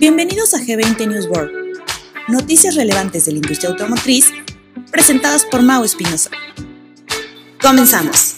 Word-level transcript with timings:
Bienvenidos 0.00 0.54
a 0.54 0.58
G20 0.58 1.06
News 1.06 1.26
World, 1.26 1.52
noticias 2.28 2.74
relevantes 2.74 3.26
de 3.26 3.32
la 3.32 3.38
industria 3.38 3.70
automotriz 3.70 4.30
presentadas 4.90 5.44
por 5.44 5.62
Mau 5.62 5.84
Espinosa. 5.84 6.30
Comenzamos. 7.60 8.36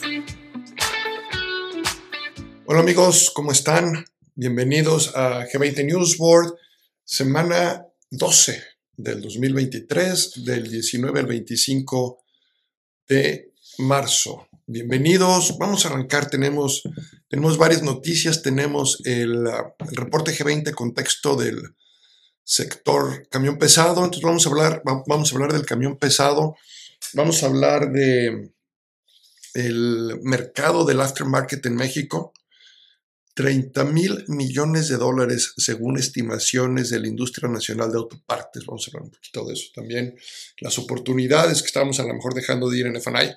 Hola 2.67 2.81
amigos, 2.81 3.31
¿cómo 3.35 3.53
están? 3.53 4.05
Bienvenidos 4.35 5.17
a 5.17 5.47
G20 5.47 5.87
News 5.87 6.17
World, 6.19 6.55
semana 7.05 7.87
12 8.11 8.63
del 8.97 9.23
2023, 9.23 10.45
del 10.45 10.71
19 10.71 11.21
al 11.21 11.27
25 11.27 12.25
de 13.09 13.55
marzo. 13.79 14.49
Bienvenidos, 14.67 15.57
vamos 15.59 15.87
a 15.87 15.89
arrancar, 15.89 16.29
tenemos, 16.29 16.83
tenemos 17.29 17.59
varias 17.59 17.83
noticias, 17.83 18.43
tenemos 18.43 19.01
el, 19.05 19.47
el, 19.47 19.97
reporte 19.97 20.33
G20 20.33 20.73
contexto 20.73 21.37
del 21.37 21.75
sector 22.43 23.29
camión 23.29 23.59
pesado, 23.59 24.05
entonces 24.05 24.23
vamos 24.23 24.47
a 24.47 24.49
hablar, 24.49 24.83
vamos 24.85 25.31
a 25.31 25.35
hablar 25.35 25.53
del 25.53 25.67
camión 25.67 25.99
pesado, 25.99 26.57
vamos 27.13 27.43
a 27.43 27.47
hablar 27.47 27.93
de 27.93 28.51
el 29.55 30.21
mercado 30.23 30.85
del 30.85 31.01
aftermarket 31.01 31.67
en 31.67 31.75
México, 31.75 32.33
30 33.35 33.85
mil 33.85 34.25
millones 34.29 34.89
de 34.89 34.97
dólares 34.97 35.53
según 35.57 35.97
estimaciones 35.99 36.91
de 36.91 37.01
la 37.01 37.07
industria 37.07 37.49
nacional 37.49 37.93
de 37.93 37.99
autopartes. 37.99 38.67
Vamos 38.67 38.87
a 38.87 38.91
hablar 38.91 39.03
un 39.05 39.11
poquito 39.11 39.45
de 39.47 39.55
eso 39.55 39.69
también. 39.75 40.17
Las 40.59 40.79
oportunidades 40.79 41.61
que 41.61 41.67
estamos 41.67 42.01
a 42.01 42.05
lo 42.05 42.15
mejor 42.15 42.35
dejando 42.35 42.69
de 42.69 42.79
ir 42.79 42.87
en 42.87 42.97
FNI 42.97 43.31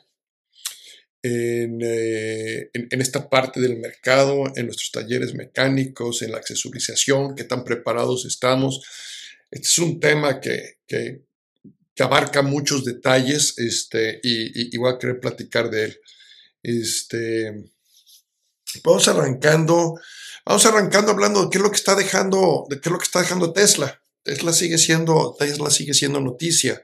en, 1.23 1.79
eh, 1.81 2.69
en, 2.73 2.87
en, 2.89 3.01
esta 3.01 3.29
parte 3.29 3.59
del 3.59 3.77
mercado, 3.77 4.51
en 4.55 4.65
nuestros 4.65 4.91
talleres 4.91 5.33
mecánicos, 5.35 6.21
en 6.21 6.31
la 6.31 6.37
accesorización, 6.37 7.35
qué 7.35 7.43
tan 7.43 7.63
preparados 7.63 8.25
estamos. 8.25 8.81
Este 9.51 9.67
es 9.67 9.79
un 9.79 9.99
tema 9.99 10.39
que, 10.39 10.79
que, 10.87 11.25
que 11.93 12.03
abarca 12.03 12.41
muchos 12.41 12.85
detalles 12.85 13.57
este, 13.57 14.19
y, 14.23 14.45
y, 14.47 14.69
y, 14.71 14.77
voy 14.77 14.91
a 14.91 14.97
querer 14.97 15.19
platicar 15.19 15.69
de 15.69 15.85
él. 15.85 15.99
Este, 16.63 17.69
vamos 18.83 19.07
arrancando, 19.07 19.99
vamos 20.45 20.65
arrancando 20.65 21.11
hablando 21.11 21.43
de 21.43 21.49
qué 21.51 21.57
es 21.57 21.63
lo 21.63 21.69
que 21.69 21.77
está 21.77 21.95
dejando, 21.95 22.65
de 22.69 22.79
qué 22.79 22.89
es 22.89 22.93
lo 22.93 22.97
que 22.97 23.05
está 23.05 23.21
dejando 23.21 23.53
Tesla. 23.53 24.01
Tesla 24.23 24.53
sigue 24.53 24.77
siendo, 24.77 25.35
Tesla 25.37 25.69
sigue 25.69 25.93
siendo 25.93 26.19
noticia, 26.19 26.83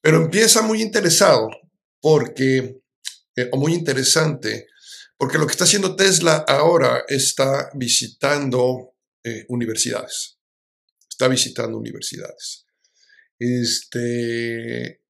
pero 0.00 0.22
empieza 0.22 0.62
muy 0.62 0.80
interesado 0.80 1.48
porque 2.00 2.80
eh, 3.36 3.50
muy 3.52 3.74
interesante, 3.74 4.66
porque 5.18 5.38
lo 5.38 5.46
que 5.46 5.52
está 5.52 5.64
haciendo 5.64 5.94
Tesla 5.94 6.44
ahora 6.48 7.04
está 7.06 7.70
visitando 7.74 8.94
eh, 9.22 9.44
universidades. 9.48 10.38
Está 11.08 11.28
visitando 11.28 11.78
universidades. 11.78 12.66
Este, 13.38 15.02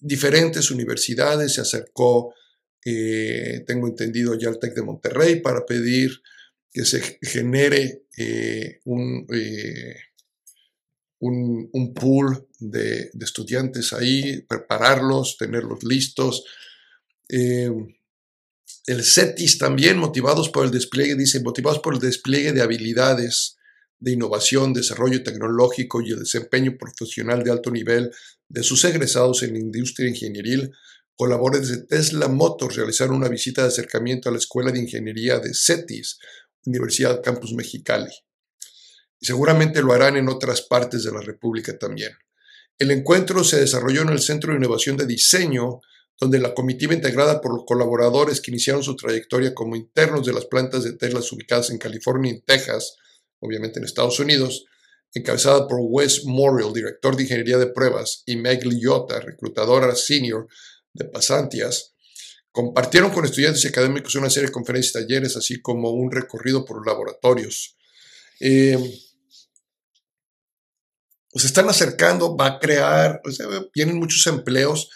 diferentes 0.00 0.70
universidades 0.70 1.54
se 1.54 1.60
acercó, 1.60 2.34
eh, 2.84 3.64
tengo 3.66 3.88
entendido 3.88 4.38
ya 4.38 4.48
al 4.48 4.58
TEC 4.58 4.74
de 4.74 4.82
Monterrey, 4.82 5.40
para 5.40 5.66
pedir 5.66 6.10
que 6.70 6.84
se 6.84 7.18
genere 7.22 8.06
eh, 8.16 8.80
un, 8.84 9.26
un, 11.18 11.70
un, 11.72 11.94
pool 11.94 12.48
de 12.58 13.10
estudiantes 13.20 13.92
ahí, 13.92 14.42
prepararlos, 14.42 15.36
tenerlos 15.38 15.82
listos 15.84 16.44
eh, 17.28 17.70
el 18.86 19.04
CETIS 19.04 19.58
también, 19.58 19.98
motivados 19.98 20.48
por 20.48 20.64
el 20.64 20.70
despliegue, 20.70 21.16
dice, 21.16 21.40
motivados 21.40 21.80
por 21.80 21.94
el 21.94 22.00
despliegue 22.00 22.52
de 22.52 22.62
habilidades 22.62 23.56
de 23.98 24.12
innovación, 24.12 24.72
desarrollo 24.72 25.22
tecnológico 25.22 26.02
y 26.02 26.12
el 26.12 26.20
desempeño 26.20 26.76
profesional 26.78 27.42
de 27.42 27.50
alto 27.50 27.70
nivel 27.70 28.12
de 28.48 28.62
sus 28.62 28.84
egresados 28.84 29.42
en 29.42 29.54
la 29.54 29.58
industria 29.58 30.08
ingenieril, 30.08 30.70
colaboradores 31.16 31.70
de 31.70 31.86
Tesla 31.86 32.28
Motors 32.28 32.76
realizaron 32.76 33.16
una 33.16 33.28
visita 33.28 33.62
de 33.62 33.68
acercamiento 33.68 34.28
a 34.28 34.32
la 34.32 34.38
Escuela 34.38 34.70
de 34.70 34.80
Ingeniería 34.80 35.38
de 35.38 35.52
CETIS, 35.54 36.18
Universidad 36.66 37.22
Campus 37.22 37.54
Mexicali. 37.54 38.12
Y 39.18 39.26
seguramente 39.26 39.82
lo 39.82 39.92
harán 39.92 40.16
en 40.16 40.28
otras 40.28 40.62
partes 40.62 41.04
de 41.04 41.12
la 41.12 41.22
República 41.22 41.76
también. 41.78 42.12
El 42.78 42.90
encuentro 42.90 43.42
se 43.42 43.58
desarrolló 43.58 44.02
en 44.02 44.10
el 44.10 44.20
Centro 44.20 44.52
de 44.52 44.58
Innovación 44.58 44.98
de 44.98 45.06
Diseño 45.06 45.80
donde 46.18 46.38
la 46.38 46.54
comitiva 46.54 46.94
integrada 46.94 47.40
por 47.40 47.54
los 47.54 47.64
colaboradores 47.66 48.40
que 48.40 48.50
iniciaron 48.50 48.82
su 48.82 48.96
trayectoria 48.96 49.54
como 49.54 49.76
internos 49.76 50.26
de 50.26 50.32
las 50.32 50.46
plantas 50.46 50.84
de 50.84 50.94
Tesla 50.94 51.20
ubicadas 51.30 51.70
en 51.70 51.78
California 51.78 52.32
y 52.32 52.40
Texas, 52.40 52.96
obviamente 53.40 53.78
en 53.78 53.84
Estados 53.84 54.18
Unidos, 54.18 54.64
encabezada 55.12 55.68
por 55.68 55.78
Wes 55.82 56.24
Morrill, 56.24 56.72
director 56.72 57.16
de 57.16 57.24
ingeniería 57.24 57.58
de 57.58 57.66
pruebas, 57.66 58.22
y 58.26 58.36
Meg 58.36 58.64
Liotta, 58.64 59.20
reclutadora 59.20 59.94
senior 59.94 60.46
de 60.92 61.04
pasantías, 61.04 61.94
compartieron 62.50 63.10
con 63.10 63.24
estudiantes 63.24 63.64
y 63.64 63.68
académicos 63.68 64.14
una 64.14 64.30
serie 64.30 64.48
de 64.48 64.52
conferencias 64.52 64.94
y 64.94 65.06
talleres, 65.06 65.36
así 65.36 65.60
como 65.60 65.90
un 65.90 66.10
recorrido 66.10 66.64
por 66.64 66.86
laboratorios. 66.86 67.76
Eh, 68.40 68.78
pues 71.30 71.42
se 71.42 71.48
están 71.48 71.68
acercando, 71.68 72.34
va 72.34 72.46
a 72.46 72.58
crear, 72.58 73.20
o 73.22 73.70
vienen 73.74 73.98
muchos 73.98 74.26
empleos, 74.26 74.88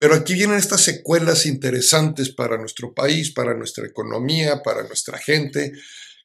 pero 0.00 0.14
aquí 0.14 0.32
vienen 0.32 0.56
estas 0.56 0.80
secuelas 0.80 1.44
interesantes 1.44 2.30
para 2.30 2.56
nuestro 2.56 2.94
país, 2.94 3.32
para 3.32 3.54
nuestra 3.54 3.86
economía, 3.86 4.62
para 4.62 4.82
nuestra 4.84 5.18
gente, 5.18 5.74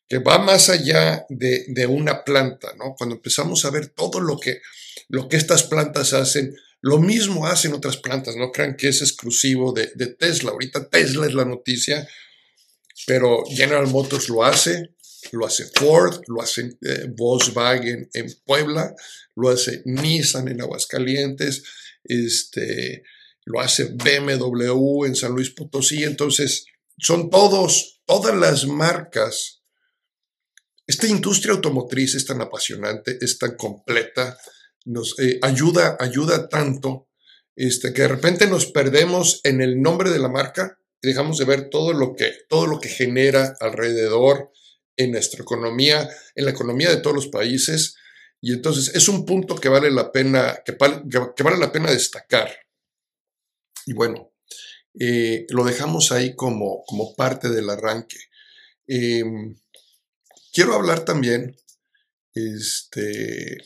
que 0.07 0.19
va 0.19 0.37
más 0.37 0.69
allá 0.69 1.25
de, 1.27 1.85
una 1.85 2.23
planta, 2.23 2.73
¿no? 2.77 2.95
Cuando 2.97 3.17
empezamos 3.17 3.65
a 3.65 3.71
ver 3.71 3.87
todo 3.87 4.21
lo 4.21 4.39
que, 4.39 4.61
lo 5.09 5.27
que 5.27 5.35
estas 5.35 5.63
plantas 5.63 6.13
hacen, 6.13 6.55
lo 6.79 6.99
mismo 6.99 7.47
hacen 7.47 7.73
otras 7.73 7.97
plantas, 7.97 8.37
no 8.37 8.49
crean 8.53 8.77
que 8.77 8.87
es 8.87 9.01
exclusivo 9.01 9.73
de, 9.73 9.91
de 9.95 10.07
Tesla. 10.07 10.51
Ahorita 10.51 10.87
Tesla 10.87 11.27
es 11.27 11.33
la 11.33 11.43
noticia, 11.43 12.07
pero 13.05 13.43
General 13.49 13.87
Motors 13.87 14.29
lo 14.29 14.45
hace, 14.45 14.95
lo 15.33 15.45
hace 15.45 15.65
Ford, 15.75 16.21
lo 16.27 16.41
hace 16.41 16.77
eh, 16.81 17.07
Volkswagen 17.09 18.09
en 18.13 18.33
Puebla, 18.45 18.95
lo 19.35 19.49
hace 19.49 19.81
Nissan 19.83 20.47
en 20.47 20.61
Aguascalientes, 20.61 21.61
este, 22.05 23.03
lo 23.45 23.61
hace 23.61 23.85
BMW 23.85 25.05
en 25.05 25.15
San 25.15 25.31
Luis 25.31 25.51
Potosí, 25.51 26.03
entonces 26.03 26.65
son 26.97 27.29
todos, 27.29 28.01
todas 28.05 28.35
las 28.35 28.65
marcas. 28.65 29.63
Esta 30.87 31.07
industria 31.07 31.53
automotriz 31.53 32.15
es 32.15 32.25
tan 32.25 32.41
apasionante, 32.41 33.17
es 33.21 33.37
tan 33.37 33.55
completa, 33.55 34.37
nos 34.85 35.17
eh, 35.19 35.39
ayuda, 35.41 35.97
ayuda 35.99 36.49
tanto, 36.49 37.09
este, 37.55 37.93
que 37.93 38.03
de 38.03 38.07
repente 38.07 38.47
nos 38.47 38.65
perdemos 38.67 39.41
en 39.43 39.61
el 39.61 39.81
nombre 39.81 40.09
de 40.09 40.19
la 40.19 40.29
marca 40.29 40.77
y 41.01 41.07
dejamos 41.07 41.37
de 41.37 41.45
ver 41.45 41.69
todo 41.69 41.93
lo 41.93 42.15
que, 42.15 42.33
todo 42.49 42.67
lo 42.67 42.79
que 42.79 42.89
genera 42.89 43.55
alrededor 43.59 44.51
en 44.97 45.11
nuestra 45.11 45.41
economía, 45.41 46.09
en 46.35 46.45
la 46.45 46.51
economía 46.51 46.89
de 46.89 46.97
todos 46.97 47.15
los 47.15 47.27
países. 47.27 47.95
Y 48.41 48.53
entonces 48.53 48.95
es 48.95 49.07
un 49.07 49.25
punto 49.25 49.55
que 49.55 49.69
vale 49.69 49.91
la 49.91 50.11
pena, 50.11 50.61
que, 50.65 50.75
que 51.35 51.43
vale 51.43 51.57
la 51.57 51.71
pena 51.71 51.91
destacar. 51.91 52.64
Y 53.85 53.93
bueno, 53.93 54.31
eh, 54.99 55.45
lo 55.49 55.63
dejamos 55.63 56.11
ahí 56.11 56.35
como, 56.35 56.83
como 56.85 57.15
parte 57.15 57.49
del 57.49 57.69
arranque. 57.69 58.17
Eh, 58.87 59.23
quiero 60.53 60.73
hablar 60.73 61.05
también 61.05 61.55
este, 62.33 63.57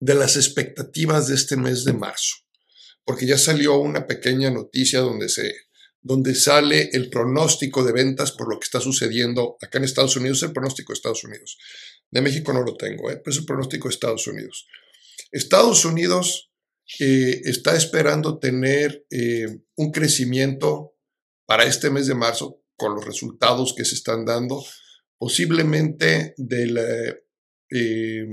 de 0.00 0.14
las 0.14 0.36
expectativas 0.36 1.28
de 1.28 1.34
este 1.34 1.56
mes 1.56 1.84
de 1.84 1.92
marzo, 1.92 2.36
porque 3.04 3.26
ya 3.26 3.38
salió 3.38 3.78
una 3.78 4.06
pequeña 4.06 4.50
noticia 4.50 5.00
donde, 5.00 5.28
se, 5.28 5.54
donde 6.00 6.34
sale 6.34 6.90
el 6.92 7.08
pronóstico 7.08 7.84
de 7.84 7.92
ventas 7.92 8.32
por 8.32 8.48
lo 8.52 8.58
que 8.58 8.64
está 8.64 8.80
sucediendo 8.80 9.56
acá 9.60 9.78
en 9.78 9.84
Estados 9.84 10.16
Unidos, 10.16 10.42
el 10.42 10.52
pronóstico 10.52 10.92
de 10.92 10.96
Estados 10.96 11.24
Unidos. 11.24 11.58
De 12.10 12.20
México 12.20 12.52
no 12.52 12.62
lo 12.62 12.76
tengo, 12.76 13.10
¿eh? 13.10 13.16
pero 13.16 13.32
es 13.32 13.38
el 13.38 13.46
pronóstico 13.46 13.88
de 13.88 13.94
Estados 13.94 14.26
Unidos. 14.26 14.66
Estados 15.30 15.84
Unidos 15.86 16.51
eh, 16.98 17.40
está 17.44 17.76
esperando 17.76 18.38
tener 18.38 19.06
eh, 19.10 19.46
un 19.76 19.90
crecimiento 19.90 20.94
para 21.46 21.64
este 21.64 21.90
mes 21.90 22.06
de 22.06 22.14
marzo 22.14 22.62
con 22.76 22.94
los 22.94 23.04
resultados 23.04 23.74
que 23.76 23.84
se 23.84 23.94
están 23.94 24.24
dando, 24.24 24.64
posiblemente 25.18 26.34
del 26.36 26.78
eh, 27.70 28.26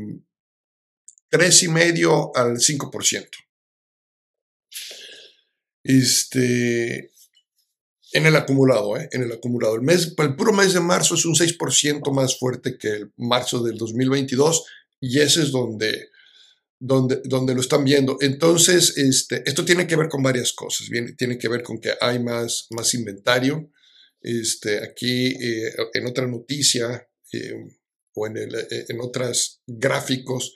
3,5 1.32 2.32
al 2.36 2.58
5%. 2.58 3.30
Este, 5.84 7.12
en 8.12 8.26
el 8.26 8.36
acumulado, 8.36 8.98
¿eh? 8.98 9.08
en 9.12 9.24
el 9.24 9.32
acumulado. 9.32 9.76
El, 9.76 9.82
mes, 9.82 10.14
el 10.18 10.36
puro 10.36 10.54
mes 10.54 10.74
de 10.74 10.80
marzo 10.80 11.16
es 11.16 11.26
un 11.26 11.36
6% 11.36 12.12
más 12.12 12.38
fuerte 12.38 12.78
que 12.78 12.90
el 12.90 13.14
marzo 13.18 13.64
del 13.64 13.78
2022 13.78 14.66
y 15.00 15.20
ese 15.20 15.44
es 15.44 15.52
donde 15.52 16.10
donde, 16.80 17.22
donde 17.26 17.54
lo 17.54 17.62
están 17.62 17.84
viendo. 17.84 18.18
Entonces, 18.22 18.98
este, 18.98 19.44
esto 19.46 19.66
tiene 19.66 19.86
que 19.86 19.96
ver 19.96 20.08
con 20.08 20.24
varias 20.24 20.54
cosas. 20.54 20.90
Bien, 20.90 21.16
tiene 21.16 21.38
que 21.38 21.50
ver 21.50 21.62
con 21.62 21.80
que 21.80 21.94
hay 22.00 22.20
más, 22.20 22.68
más 22.72 22.94
inventario. 22.94 23.72
Este, 24.22 24.84
aquí, 24.84 25.28
eh, 25.28 25.74
en 25.94 26.08
otra 26.08 26.26
noticia, 26.26 27.08
eh, 27.34 27.54
o 28.14 28.28
en, 28.28 28.38
eh, 28.38 28.86
en 28.88 29.00
otros 29.02 29.62
gráficos, 29.68 30.56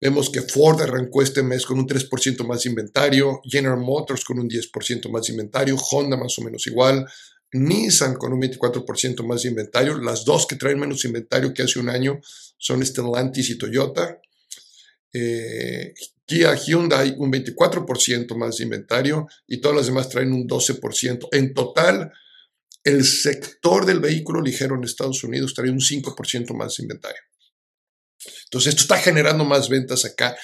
vemos 0.00 0.30
que 0.30 0.42
Ford 0.42 0.80
arrancó 0.80 1.22
este 1.22 1.42
mes 1.42 1.66
con 1.66 1.78
un 1.78 1.86
3% 1.86 2.44
más 2.44 2.64
inventario, 2.66 3.40
General 3.44 3.78
Motors 3.78 4.24
con 4.24 4.38
un 4.38 4.48
10% 4.48 5.10
más 5.10 5.28
inventario, 5.28 5.76
Honda 5.76 6.16
más 6.16 6.38
o 6.38 6.42
menos 6.42 6.66
igual, 6.66 7.06
Nissan 7.52 8.14
con 8.14 8.32
un 8.32 8.40
24% 8.40 9.24
más 9.24 9.44
inventario. 9.44 9.98
Las 9.98 10.24
dos 10.24 10.46
que 10.46 10.56
traen 10.56 10.78
menos 10.78 11.04
inventario 11.04 11.52
que 11.52 11.62
hace 11.62 11.80
un 11.80 11.88
año 11.88 12.20
son 12.58 12.84
Stellantis 12.84 13.50
y 13.50 13.58
Toyota. 13.58 14.20
Eh, 15.12 15.94
Kia, 16.24 16.54
Hyundai 16.54 17.14
un 17.18 17.32
24% 17.32 18.36
más 18.36 18.58
de 18.58 18.64
inventario 18.64 19.26
y 19.48 19.60
todas 19.60 19.76
las 19.78 19.86
demás 19.86 20.08
traen 20.08 20.32
un 20.32 20.46
12%. 20.46 21.28
En 21.32 21.54
total, 21.54 22.12
el 22.84 23.04
sector 23.04 23.84
del 23.84 24.00
vehículo 24.00 24.40
ligero 24.40 24.76
en 24.76 24.84
Estados 24.84 25.24
Unidos 25.24 25.54
trae 25.54 25.70
un 25.70 25.80
5% 25.80 26.54
más 26.54 26.76
de 26.76 26.84
inventario. 26.84 27.20
Entonces, 28.44 28.70
esto 28.70 28.82
está 28.82 28.98
generando 28.98 29.44
más 29.44 29.68
ventas 29.68 30.04
acá, 30.04 30.36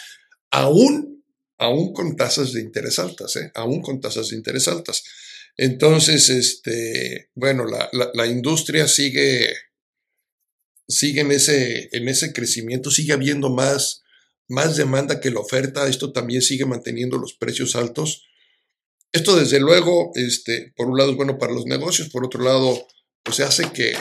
aún, 0.51 1.25
aún 1.59 1.93
con 1.93 2.17
tasas 2.17 2.53
de 2.53 2.61
interés 2.61 2.99
altas, 2.99 3.37
¿eh? 3.37 3.51
aún 3.55 3.83
con 3.83 4.01
tasas 4.01 4.31
de 4.31 4.37
interés 4.37 4.69
altas. 4.69 5.05
Entonces, 5.57 6.29
este, 6.29 7.31
bueno, 7.35 7.65
la, 7.65 7.89
la, 8.13 8.27
industria 8.27 8.87
sigue, 8.89 9.49
sigue 10.87 11.23
en, 11.23 11.33
ese, 11.33 11.89
en 11.93 12.09
ese 12.09 12.33
crecimiento, 12.33 12.91
sigue 12.91 13.15
habiendo 13.15 13.51
más, 13.51 14.03
más 14.49 14.77
demanda 14.77 15.21
que 15.21 15.31
la 15.31 15.41
oferta, 15.41 15.89
esto 15.89 16.13
también 16.13 16.43
sigue 16.43 16.67
manteniendo 16.67 17.19
los 17.19 17.35
precios 17.35 17.77
altos. 17.77 18.27
Esto 19.13 19.37
desde 19.37 19.61
luego, 19.61 20.13
este, 20.15 20.73
por 20.77 20.89
un 20.89 20.99
lado 20.99 21.11
es 21.11 21.17
bueno 21.17 21.39
para 21.39 21.53
los 21.53 21.67
negocios, 21.67 22.11
por 22.11 22.25
otro 22.25 22.43
lado, 22.43 22.87
pues 23.23 23.41
hace 23.41 23.71
que, 23.73 23.95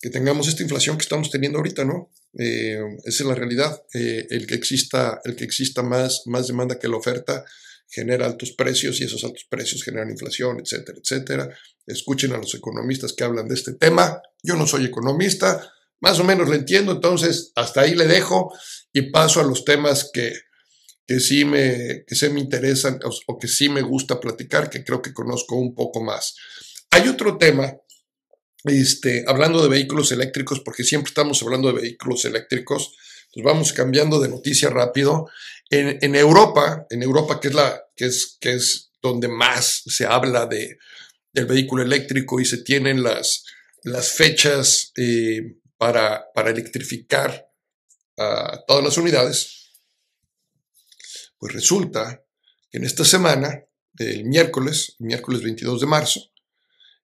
que 0.00 0.10
tengamos 0.10 0.48
esta 0.48 0.62
inflación 0.62 0.96
que 0.96 1.02
estamos 1.02 1.30
teniendo 1.30 1.58
ahorita, 1.58 1.84
¿no? 1.84 2.10
Eh, 2.38 2.80
esa 3.04 3.22
es 3.22 3.28
la 3.28 3.34
realidad. 3.34 3.82
Eh, 3.94 4.26
el, 4.30 4.46
que 4.46 4.54
exista, 4.54 5.20
el 5.24 5.36
que 5.36 5.44
exista 5.44 5.82
más, 5.82 6.22
más 6.26 6.46
demanda 6.46 6.78
que 6.78 6.88
la 6.88 6.96
oferta, 6.96 7.44
genera 7.88 8.26
altos 8.26 8.52
precios 8.52 9.00
y 9.00 9.04
esos 9.04 9.22
altos 9.24 9.46
precios 9.48 9.84
generan 9.84 10.10
inflación, 10.10 10.60
etcétera, 10.60 10.98
etcétera. 11.00 11.58
Escuchen 11.86 12.32
a 12.32 12.38
los 12.38 12.54
economistas 12.54 13.12
que 13.12 13.24
hablan 13.24 13.46
de 13.46 13.54
este 13.54 13.74
tema. 13.74 14.20
Yo 14.42 14.56
no 14.56 14.66
soy 14.66 14.86
economista, 14.86 15.73
más 16.00 16.18
o 16.20 16.24
menos 16.24 16.48
lo 16.48 16.54
entiendo, 16.54 16.92
entonces 16.92 17.52
hasta 17.54 17.82
ahí 17.82 17.94
le 17.94 18.06
dejo 18.06 18.52
y 18.92 19.10
paso 19.10 19.40
a 19.40 19.44
los 19.44 19.64
temas 19.64 20.10
que, 20.12 20.32
que 21.06 21.20
sí 21.20 21.44
me, 21.44 22.04
que 22.06 22.28
me 22.30 22.40
interesan 22.40 22.98
o, 23.26 23.38
que 23.38 23.48
sí 23.48 23.68
me 23.68 23.82
gusta 23.82 24.20
platicar, 24.20 24.70
que 24.70 24.84
creo 24.84 25.02
que 25.02 25.12
conozco 25.12 25.56
un 25.56 25.74
poco 25.74 26.02
más. 26.02 26.34
Hay 26.90 27.08
otro 27.08 27.36
tema, 27.36 27.74
este, 28.64 29.24
hablando 29.26 29.62
de 29.62 29.68
vehículos 29.68 30.12
eléctricos, 30.12 30.60
porque 30.60 30.84
siempre 30.84 31.10
estamos 31.10 31.42
hablando 31.42 31.68
de 31.68 31.80
vehículos 31.80 32.24
eléctricos, 32.24 32.94
pues 33.32 33.44
vamos 33.44 33.72
cambiando 33.72 34.20
de 34.20 34.28
noticia 34.28 34.70
rápido. 34.70 35.28
En, 35.70 36.14
Europa, 36.14 36.86
en 36.88 37.02
Europa 37.02 37.40
que 37.40 37.48
es, 37.48 37.54
la, 37.54 37.82
que, 37.96 38.04
es, 38.06 38.36
que 38.40 38.52
es 38.52 38.92
donde 39.02 39.26
más 39.26 39.82
se 39.86 40.06
habla 40.06 40.46
de, 40.46 40.78
del 41.32 41.46
vehículo 41.46 41.82
eléctrico 41.82 42.38
y 42.38 42.44
se 42.44 42.58
tienen 42.58 43.02
las, 43.02 43.44
las 43.82 44.12
fechas 44.12 44.92
eh, 44.96 45.56
para, 45.76 46.32
para 46.34 46.50
electrificar 46.50 47.50
a 48.16 48.64
todas 48.66 48.84
las 48.84 48.96
unidades, 48.96 49.72
pues 51.38 51.52
resulta 51.52 52.24
que 52.70 52.78
en 52.78 52.84
esta 52.84 53.04
semana, 53.04 53.64
el 53.98 54.24
miércoles, 54.24 54.96
miércoles 54.98 55.42
22 55.42 55.80
de 55.80 55.86
marzo, 55.86 56.20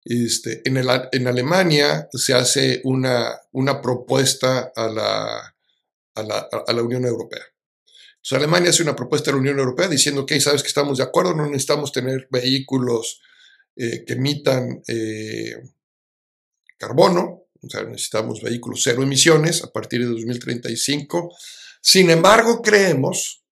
este, 0.04 0.62
en, 0.66 0.78
el, 0.78 0.88
en, 1.12 1.28
Alemania 1.28 2.08
se 2.12 2.34
hace 2.34 2.82
una, 2.86 3.42
una 3.52 3.82
propuesta 3.82 4.72
a 4.76 4.88
la, 4.88 5.56
a 6.16 6.24
la, 6.24 6.48
a 6.66 6.74
la 6.74 6.82
Unión 6.82 7.06
Europea. 7.06 7.44
Entonces 8.16 8.38
Alemania 8.38 8.70
hace 8.70 8.84
una 8.84 8.96
propuesta 8.96 9.32
a 9.32 9.34
la 9.34 9.40
Unión 9.40 9.60
Europea 9.60 9.88
diciendo 9.88 10.26
que, 10.26 10.40
sabes 10.40 10.62
que 10.62 10.70
estamos 10.70 10.98
de 10.98 11.04
acuerdo, 11.04 11.34
no 11.34 11.46
necesitamos 11.46 11.92
tener 11.92 12.28
vehículos 12.30 13.22
eh, 13.76 14.04
que 14.06 14.14
emitan 14.14 14.82
eh, 14.88 15.56
carbono, 16.78 17.47
necesitamos 17.62 18.42
vehículos 18.42 18.82
cero 18.84 19.04
emisiones 19.04 19.64
a 19.64 19.72
partir 19.72 20.02
de 20.02 20.08
2035. 20.08 21.36
Sin 21.82 22.10
embargo, 22.10 22.62
creemos 22.62 23.44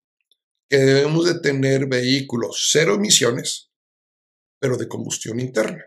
que 0.69 0.77
debemos 0.77 1.25
de 1.25 1.39
tener 1.39 1.87
vehículos 1.87 2.69
cero 2.71 2.95
emisiones, 2.95 3.69
pero 4.59 4.77
de 4.77 4.87
combustión 4.87 5.39
interna. 5.39 5.85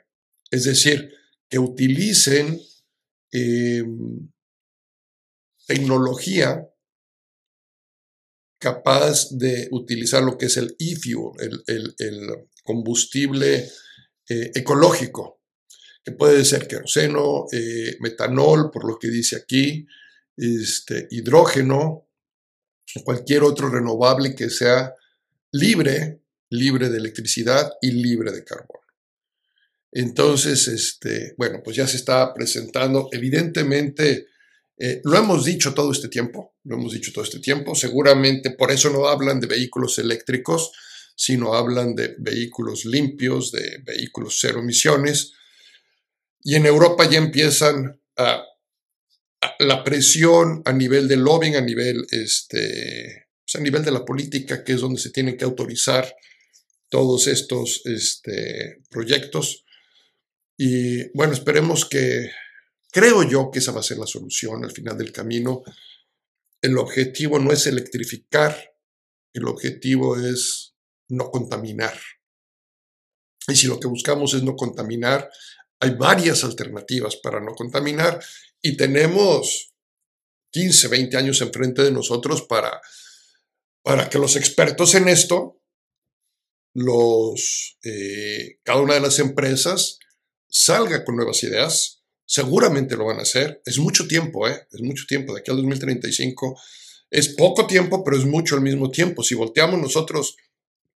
Es 0.50 0.65
decir, 0.65 1.12
que 1.49 1.59
utilicen 1.59 2.61
em, 3.32 4.31
tecnología 5.67 6.69
capaz 8.61 9.29
de 9.31 9.69
utilizar 9.71 10.23
lo 10.23 10.37
que 10.37 10.47
es 10.47 10.56
el 10.56 10.76
e-fuel, 10.79 11.62
el, 11.67 12.49
combustible 12.64 13.71
eh, 14.29 14.50
ecológico, 14.55 15.38
puede 16.12 16.44
ser 16.44 16.66
queroseno, 16.66 17.46
eh, 17.52 17.96
metanol, 18.00 18.70
por 18.70 18.87
lo 18.87 18.99
que 18.99 19.08
dice 19.08 19.37
aquí, 19.37 19.87
este, 20.37 21.08
hidrógeno, 21.10 22.08
cualquier 23.05 23.43
otro 23.43 23.69
renovable 23.69 24.34
que 24.34 24.50
sea 24.50 24.94
libre, 25.52 26.22
libre 26.50 26.88
de 26.88 26.99
electricidad 26.99 27.72
y 27.81 27.90
libre 27.90 28.32
de 28.32 28.44
carbono. 28.44 28.81
Entonces, 29.90 30.69
este, 30.69 31.34
bueno, 31.37 31.60
pues 31.64 31.76
ya 31.76 31.87
se 31.87 31.96
está 31.96 32.32
presentando. 32.34 33.08
Evidentemente, 33.12 34.26
eh, 34.76 35.00
lo 35.04 35.16
hemos 35.16 35.44
dicho 35.44 35.75
todo 35.75 35.90
este 35.90 36.08
tiempo, 36.08 36.54
lo 36.64 36.76
hemos 36.76 36.93
dicho 36.93 37.12
todo 37.12 37.25
este 37.25 37.40
tiempo. 37.40 37.75
Seguramente 37.75 38.50
por 38.50 38.70
eso 38.70 38.90
no 38.90 39.08
hablan 39.08 39.40
de 39.40 39.46
vehículos 39.46 39.99
eléctricos, 39.99 40.72
sino 41.16 41.54
hablan 41.54 41.94
de 41.94 42.14
vehículos 42.19 42.84
limpios, 42.84 43.50
de 43.50 43.82
vehículos 43.84 44.38
cero 44.40 44.61
emisiones. 44.61 45.32
Y 46.43 46.55
en 46.55 46.67
Europa 46.67 47.08
ya 47.08 47.19
empiezan 47.19 48.00
a, 48.17 48.44
la 49.61 49.85
presión 49.85 50.62
a 50.64 50.73
nivel 50.73 51.06
del 51.06 51.20
lobbying, 51.20 51.56
a 51.56 51.61
nivel, 51.61 52.06
este, 52.11 53.29
pues, 53.44 53.55
a 53.55 53.61
nivel 53.61 53.85
de 53.85 53.93
la 53.93 54.05
política, 54.05 54.64
que 54.64 54.73
es 54.73 54.81
donde 54.81 55.00
se 55.00 55.11
tienen 55.11 55.37
que 55.37 55.44
autorizar 55.44 56.14
todos 56.88 57.26
estos 57.26 57.82
este, 57.85 58.82
proyectos. 58.90 59.64
Y 60.56 61.11
bueno, 61.17 61.35
esperemos 61.35 61.85
que 61.85 62.31
Creo 62.90 63.23
yo 63.23 63.50
que 63.50 63.58
esa 63.58 63.73
va 63.73 63.81
a 63.81 63.85
ser 63.85 63.99
la 63.99 64.06
solución 64.06 64.64
al 64.64 64.73
final 64.73 64.96
del 64.96 65.12
camino. 65.12 65.62
El 66.62 66.79
objetivo 66.79 67.38
no 67.38 67.52
es 67.52 67.66
electrificar, 67.66 68.75
el 69.33 69.47
objetivo 69.47 70.16
es 70.18 70.75
no 71.09 71.30
contaminar. 71.30 71.99
Y 73.47 73.57
si 73.57 73.66
lo 73.66 73.78
que 73.78 73.88
buscamos 73.88 74.35
es 74.35 74.42
no 74.42 74.57
contaminar, 74.57 75.30
hay 75.80 75.90
varias 75.90 76.44
alternativas 76.44 77.16
para 77.16 77.40
no 77.40 77.54
contaminar 77.54 78.20
y 78.61 78.76
tenemos 78.76 79.73
15, 80.50 80.88
20 80.88 81.16
años 81.16 81.40
enfrente 81.40 81.82
de 81.82 81.92
nosotros 81.92 82.42
para, 82.42 82.80
para 83.82 84.08
que 84.08 84.18
los 84.18 84.37
expertos 84.37 84.94
en 84.94 85.08
esto, 85.08 85.61
los, 86.75 87.78
eh, 87.85 88.58
cada 88.62 88.80
una 88.80 88.94
de 88.94 89.00
las 89.00 89.18
empresas, 89.18 89.99
salga 90.49 91.04
con 91.04 91.16
nuevas 91.16 91.42
ideas, 91.42 91.99
Seguramente 92.30 92.94
lo 92.94 93.06
van 93.06 93.20
a 93.20 93.23
hacer. 93.23 93.62
Es 93.64 93.78
mucho 93.78 94.06
tiempo, 94.06 94.47
¿eh? 94.47 94.66
Es 94.70 94.82
mucho 94.82 95.04
tiempo. 95.08 95.32
De 95.32 95.40
aquí 95.40 95.50
al 95.50 95.56
2035 95.56 96.61
es 97.11 97.30
poco 97.30 97.66
tiempo, 97.66 98.04
pero 98.04 98.18
es 98.18 98.26
mucho 98.26 98.54
al 98.54 98.61
mismo 98.61 98.90
tiempo. 98.90 99.23
Si 99.23 99.35
volteamos 99.35 99.80
nosotros 99.80 100.37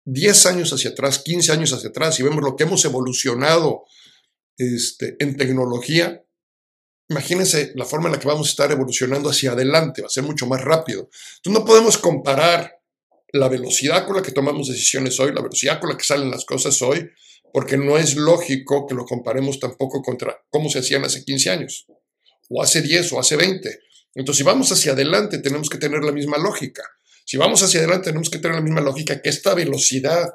10 0.04 0.44
años 0.44 0.72
hacia 0.74 0.90
atrás, 0.90 1.20
15 1.20 1.52
años 1.52 1.72
hacia 1.72 1.88
atrás 1.88 2.20
y 2.20 2.22
vemos 2.22 2.44
lo 2.44 2.54
que 2.54 2.64
hemos 2.64 2.84
evolucionado 2.84 3.84
este, 4.56 5.16
en 5.18 5.36
tecnología, 5.36 6.24
imagínense 7.08 7.72
la 7.74 7.84
forma 7.84 8.08
en 8.08 8.12
la 8.12 8.20
que 8.20 8.28
vamos 8.28 8.48
a 8.48 8.50
estar 8.50 8.70
evolucionando 8.72 9.30
hacia 9.30 9.52
adelante, 9.52 10.02
va 10.02 10.06
a 10.06 10.10
ser 10.10 10.24
mucho 10.24 10.46
más 10.46 10.62
rápido. 10.62 11.10
Entonces 11.36 11.60
no 11.60 11.64
podemos 11.64 11.98
comparar 11.98 12.80
la 13.32 13.48
velocidad 13.48 14.06
con 14.06 14.16
la 14.16 14.22
que 14.22 14.32
tomamos 14.32 14.68
decisiones 14.68 15.18
hoy, 15.18 15.32
la 15.32 15.40
velocidad 15.40 15.80
con 15.80 15.90
la 15.90 15.96
que 15.96 16.04
salen 16.04 16.30
las 16.30 16.44
cosas 16.44 16.80
hoy, 16.82 17.10
porque 17.52 17.76
no 17.76 17.98
es 17.98 18.16
lógico 18.16 18.86
que 18.86 18.94
lo 18.94 19.04
comparemos 19.04 19.58
tampoco 19.58 20.02
contra 20.02 20.38
cómo 20.50 20.70
se 20.70 20.78
hacían 20.78 21.04
hace 21.04 21.24
15 21.24 21.50
años, 21.50 21.86
o 22.48 22.62
hace 22.62 22.82
10 22.82 23.12
o 23.12 23.20
hace 23.20 23.36
20. 23.36 23.80
Entonces, 24.14 24.38
si 24.38 24.44
vamos 24.44 24.70
hacia 24.72 24.92
adelante, 24.92 25.38
tenemos 25.38 25.70
que 25.70 25.78
tener 25.78 26.02
la 26.04 26.12
misma 26.12 26.38
lógica. 26.38 26.82
Si 27.24 27.36
vamos 27.36 27.62
hacia 27.62 27.80
adelante, 27.80 28.06
tenemos 28.06 28.30
que 28.30 28.38
tener 28.38 28.56
la 28.56 28.62
misma 28.62 28.80
lógica 28.80 29.22
que 29.22 29.30
esta 29.30 29.54
velocidad 29.54 30.34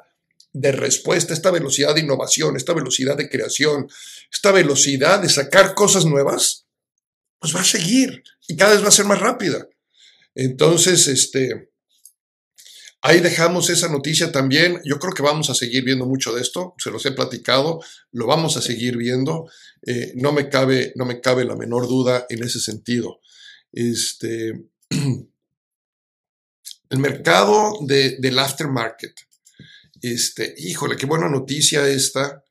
de 0.58 0.72
respuesta, 0.72 1.32
esta 1.32 1.50
velocidad 1.50 1.94
de 1.94 2.00
innovación, 2.00 2.56
esta 2.56 2.74
velocidad 2.74 3.16
de 3.16 3.28
creación, 3.28 3.88
esta 4.32 4.50
velocidad 4.50 5.20
de 5.20 5.28
sacar 5.28 5.74
cosas 5.74 6.04
nuevas, 6.04 6.66
pues 7.38 7.54
va 7.54 7.60
a 7.60 7.64
seguir 7.64 8.22
y 8.48 8.56
cada 8.56 8.72
vez 8.72 8.82
va 8.82 8.88
a 8.88 8.92
ser 8.92 9.04
más 9.04 9.20
rápida. 9.20 9.68
Entonces, 10.34 11.06
este, 11.06 11.68
Ahí 13.00 13.20
dejamos 13.20 13.70
esa 13.70 13.88
noticia 13.88 14.32
también. 14.32 14.80
Yo 14.84 14.98
creo 14.98 15.12
que 15.12 15.22
vamos 15.22 15.50
a 15.50 15.54
seguir 15.54 15.84
viendo 15.84 16.04
mucho 16.04 16.34
de 16.34 16.42
esto. 16.42 16.74
Se 16.78 16.90
los 16.90 17.06
he 17.06 17.12
platicado. 17.12 17.80
Lo 18.10 18.26
vamos 18.26 18.56
a 18.56 18.60
seguir 18.60 18.96
viendo. 18.96 19.48
Eh, 19.86 20.12
no, 20.16 20.32
me 20.32 20.48
cabe, 20.48 20.92
no 20.96 21.04
me 21.04 21.20
cabe 21.20 21.44
la 21.44 21.54
menor 21.54 21.86
duda 21.86 22.26
en 22.28 22.42
ese 22.42 22.58
sentido. 22.58 23.20
Este, 23.70 24.64
el 26.90 26.98
mercado 26.98 27.78
del 27.82 28.36
aftermarket. 28.36 29.14
Este, 30.02 30.54
híjole, 30.58 30.96
qué 30.96 31.06
buena 31.06 31.28
noticia 31.28 31.88
esta. 31.88 32.44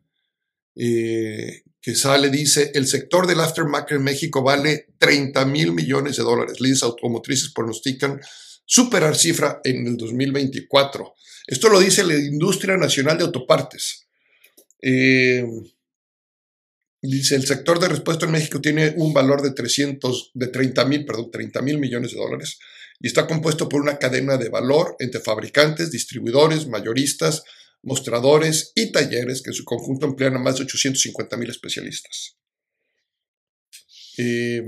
Eh, 0.76 1.64
que 1.82 1.96
sale, 1.96 2.30
dice, 2.30 2.72
el 2.74 2.86
sector 2.86 3.28
del 3.28 3.40
aftermarket 3.40 3.98
en 3.98 4.04
México 4.04 4.44
vale 4.44 4.88
30 4.98 5.46
mil 5.46 5.72
millones 5.72 6.18
de 6.18 6.24
dólares. 6.24 6.60
Líderes 6.60 6.84
automotrices 6.84 7.52
pronostican 7.54 8.20
superar 8.66 9.16
cifra 9.16 9.62
en 9.64 9.88
el 9.88 9.98
2024. 9.98 11.14
Esto 11.48 11.70
lo 11.70 11.80
dice 11.80 12.04
la 12.04 12.16
Industria 12.16 12.76
Nacional 12.76 13.18
de 13.18 13.24
Autopartes. 13.24 14.08
Eh, 14.82 15.46
dice, 17.02 17.36
el 17.36 17.48
sector 17.48 17.80
de 17.80 17.88
respuesta 17.88 18.26
en 18.26 18.34
México 18.34 18.60
tiene 18.60 18.94
un 18.98 19.14
valor 19.14 19.42
de 19.42 19.52
300, 19.52 20.32
de 20.34 20.48
30 20.48 20.86
mil, 20.86 21.06
perdón, 21.06 21.32
30 21.32 21.62
mil 21.62 21.78
millones 21.78 22.12
de 22.12 22.18
dólares 22.18 22.60
y 23.00 23.08
está 23.08 23.28
compuesto 23.28 23.70
por 23.70 23.82
una 23.82 23.98
cadena 23.98 24.38
de 24.38 24.50
valor 24.50 24.96
entre 25.00 25.22
fabricantes, 25.22 25.92
distribuidores, 25.92 26.68
mayoristas, 26.68 27.44
mostradores 27.84 28.72
y 28.76 28.92
talleres 28.92 29.42
que 29.42 29.52
en 29.52 29.54
su 29.54 29.64
conjunto 29.64 30.08
emplean 30.08 30.36
a 30.36 30.40
más 30.40 30.58
de 30.58 30.64
850 30.64 31.38
mil 31.38 31.50
especialistas. 31.50 32.38
Eh, 34.18 34.64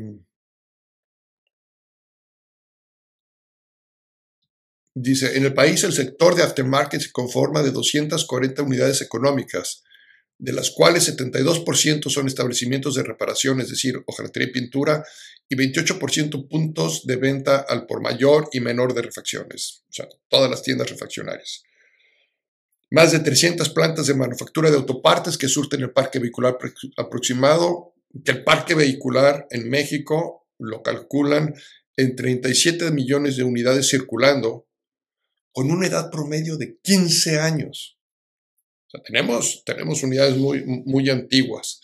dice, 4.96 5.36
en 5.38 5.46
el 5.46 5.54
país 5.54 5.84
el 5.84 5.94
sector 5.94 6.36
de 6.36 6.44
aftermarket 6.44 7.02
se 7.02 7.12
conforma 7.12 7.64
de 7.64 7.72
240 7.72 8.62
unidades 8.62 9.02
económicas, 9.02 9.84
de 10.40 10.54
las 10.54 10.72
cuales 10.72 11.16
72% 11.16 12.10
son 12.10 12.28
establecimientos 12.28 12.96
de 12.96 13.04
reparación, 13.04 13.60
es 13.60 13.70
decir, 13.70 14.02
hojalatería 14.06 14.48
y 14.48 14.52
pintura, 14.54 15.04
y 15.50 15.56
28% 15.56 16.48
puntos 16.48 17.06
de 17.06 17.18
venta 17.18 17.58
al 17.68 17.86
por 17.86 18.02
mayor 18.02 18.50
y 18.54 18.62
menor 18.62 18.94
de 18.94 19.02
refacciones, 19.02 19.84
o 19.90 19.94
sea, 19.94 20.08
todas 20.30 20.50
las 20.50 20.64
tiendas 20.64 20.90
refaccionarias. 20.90 21.64
Más 22.90 23.12
de 23.12 23.20
300 23.20 23.70
plantas 23.70 24.08
de 24.08 24.16
manufactura 24.16 24.72
de 24.72 24.78
autopartes 24.78 25.38
que 25.38 25.50
surten 25.50 25.82
el 25.82 25.92
parque 25.92 26.20
vehicular 26.20 26.58
aproximado, 26.98 27.94
que 28.24 28.32
el 28.32 28.44
parque 28.44 28.74
vehicular 28.76 29.46
en 29.52 29.70
México 29.70 30.48
lo 30.58 30.82
calculan 30.82 31.54
en 31.98 32.16
37 32.16 32.92
millones 32.92 33.36
de 33.36 33.44
unidades 33.44 33.90
circulando, 33.90 34.68
con 35.52 35.70
una 35.70 35.88
edad 35.88 36.10
promedio 36.10 36.56
de 36.56 36.80
15 36.82 37.40
años. 37.40 37.99
Tenemos, 39.06 39.64
tenemos 39.66 40.02
unidades 40.04 40.38
muy, 40.38 40.64
muy 40.66 41.10
antiguas. 41.10 41.82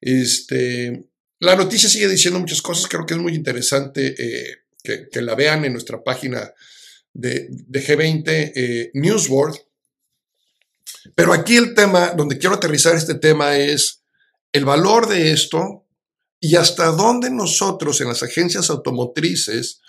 Este, 0.00 1.08
la 1.38 1.56
noticia 1.56 1.88
sigue 1.88 2.08
diciendo 2.08 2.38
muchas 2.38 2.60
cosas, 2.60 2.88
creo 2.88 3.06
que 3.06 3.14
es 3.14 3.20
muy 3.20 3.34
interesante 3.34 4.14
eh, 4.18 4.56
que, 4.82 5.22
la 5.22 5.34
vean 5.34 5.64
en 5.64 5.72
nuestra 5.72 6.02
página 6.02 6.52
de, 7.12 7.48
G20 7.50 8.22
eh, 8.26 8.90
Newsboard. 8.94 9.54
Pero 11.14 11.32
aquí 11.32 11.56
el 11.56 11.74
tema, 11.74 12.12
donde 12.16 12.38
quiero 12.38 12.56
aterrizar 12.56 12.94
este 12.94 13.14
tema 13.14 13.56
es 13.56 14.02
el 14.52 14.64
valor 14.64 15.08
de 15.08 15.32
esto 15.32 15.86
y 16.40 16.56
hasta 16.56 16.86
dónde 16.88 17.30
nosotros 17.30 18.00
en 18.00 18.08
las 18.08 18.22
agencias 18.22 18.68
automotrices 18.68 19.80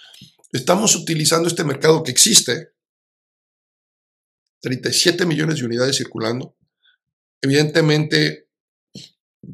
estamos 0.54 0.96
utilizando 0.96 1.50
este 1.50 1.66
mercado 1.66 2.04
que 2.04 2.12
existe, 2.12 2.70
37 4.62 5.26
millones 5.26 5.60
de 5.60 5.66
unidades 5.66 5.98
circulando. 5.98 6.58
Evidentemente, 7.42 8.50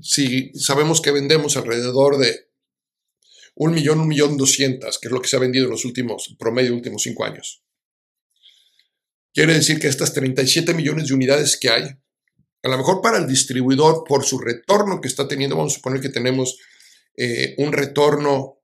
si 0.01 0.51
sabemos 0.53 1.01
que 1.01 1.11
vendemos 1.11 1.57
alrededor 1.57 2.17
de 2.17 2.49
un 3.55 3.73
millón, 3.73 3.99
un 3.99 4.07
millón 4.07 4.37
doscientas, 4.37 4.97
que 4.97 5.07
es 5.07 5.11
lo 5.11 5.21
que 5.21 5.27
se 5.27 5.35
ha 5.35 5.39
vendido 5.39 5.65
en 5.65 5.71
los 5.71 5.85
últimos, 5.85 6.35
promedio, 6.39 6.73
últimos 6.73 7.01
cinco 7.01 7.25
años. 7.25 7.63
Quiere 9.33 9.53
decir 9.53 9.79
que 9.79 9.87
estas 9.87 10.13
37 10.13 10.73
millones 10.73 11.07
de 11.07 11.13
unidades 11.13 11.57
que 11.57 11.69
hay, 11.69 11.83
a 11.83 12.69
lo 12.69 12.77
mejor 12.77 13.01
para 13.01 13.17
el 13.17 13.27
distribuidor, 13.27 14.03
por 14.07 14.23
su 14.23 14.39
retorno 14.39 15.01
que 15.01 15.07
está 15.07 15.27
teniendo, 15.27 15.55
vamos 15.55 15.73
a 15.73 15.75
suponer 15.77 16.01
que 16.01 16.09
tenemos 16.09 16.57
eh, 17.17 17.55
un 17.57 17.73
retorno, 17.73 18.61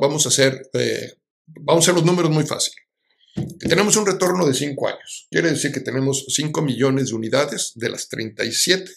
vamos 0.00 0.26
a 0.26 0.28
hacer, 0.28 0.68
eh, 0.72 1.14
vamos 1.46 1.82
a 1.82 1.84
hacer 1.84 1.94
los 1.94 2.04
números 2.04 2.30
muy 2.30 2.44
fácil 2.46 2.74
tenemos 3.58 3.96
un 3.96 4.06
retorno 4.06 4.46
de 4.46 4.54
5 4.54 4.88
años. 4.88 5.26
Quiere 5.30 5.50
decir 5.50 5.72
que 5.72 5.80
tenemos 5.80 6.24
5 6.28 6.62
millones 6.62 7.08
de 7.08 7.14
unidades 7.14 7.72
de 7.74 7.90
las 7.90 8.08
37, 8.08 8.90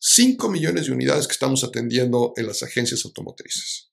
5 0.00 0.48
millones 0.48 0.86
de 0.86 0.92
unidades 0.92 1.26
que 1.26 1.32
estamos 1.32 1.62
atendiendo 1.62 2.32
en 2.36 2.46
las 2.46 2.62
agencias 2.62 3.04
automotrices. 3.04 3.90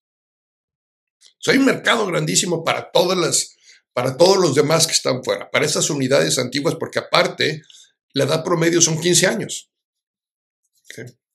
hay 1.45 1.57
un 1.57 1.65
mercado 1.65 2.05
grandísimo 2.07 2.63
para 2.63 2.91
todas 2.91 3.17
las, 3.17 3.55
para 3.93 4.17
todos 4.17 4.37
los 4.37 4.55
demás 4.55 4.85
que 4.85 4.93
están 4.93 5.23
fuera, 5.23 5.49
para 5.49 5.65
esas 5.65 5.89
unidades 5.89 6.37
antiguas, 6.37 6.75
porque 6.75 6.99
aparte 6.99 7.61
la 8.13 8.25
edad 8.25 8.43
promedio 8.43 8.81
son 8.81 8.99
15 8.99 9.27
años. 9.27 9.71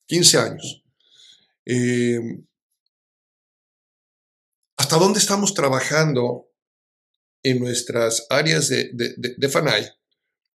15 0.07 0.37
años. 0.37 0.83
Eh, 1.65 2.19
¿Hasta 4.77 4.97
dónde 4.97 5.19
estamos 5.19 5.53
trabajando 5.53 6.52
en 7.43 7.59
nuestras 7.59 8.25
áreas 8.29 8.69
de, 8.69 8.89
de, 8.93 9.49
FANAI, 9.49 9.85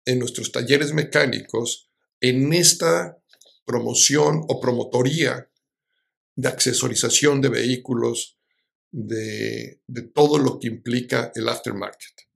en 0.06 0.18
nuestros 0.18 0.50
talleres 0.50 0.94
mecánicos, 0.94 1.90
en 2.20 2.52
esta 2.54 3.18
promoción 3.66 4.42
o 4.48 4.60
promotoría 4.60 5.50
de 6.34 6.48
accesorización 6.48 7.42
de 7.42 7.50
vehículos, 7.50 8.38
de, 8.90 9.80
todo 10.14 10.38
lo 10.38 10.58
que 10.58 10.68
implica 10.68 11.30
el 11.34 11.48
aftermarket. 11.48 12.26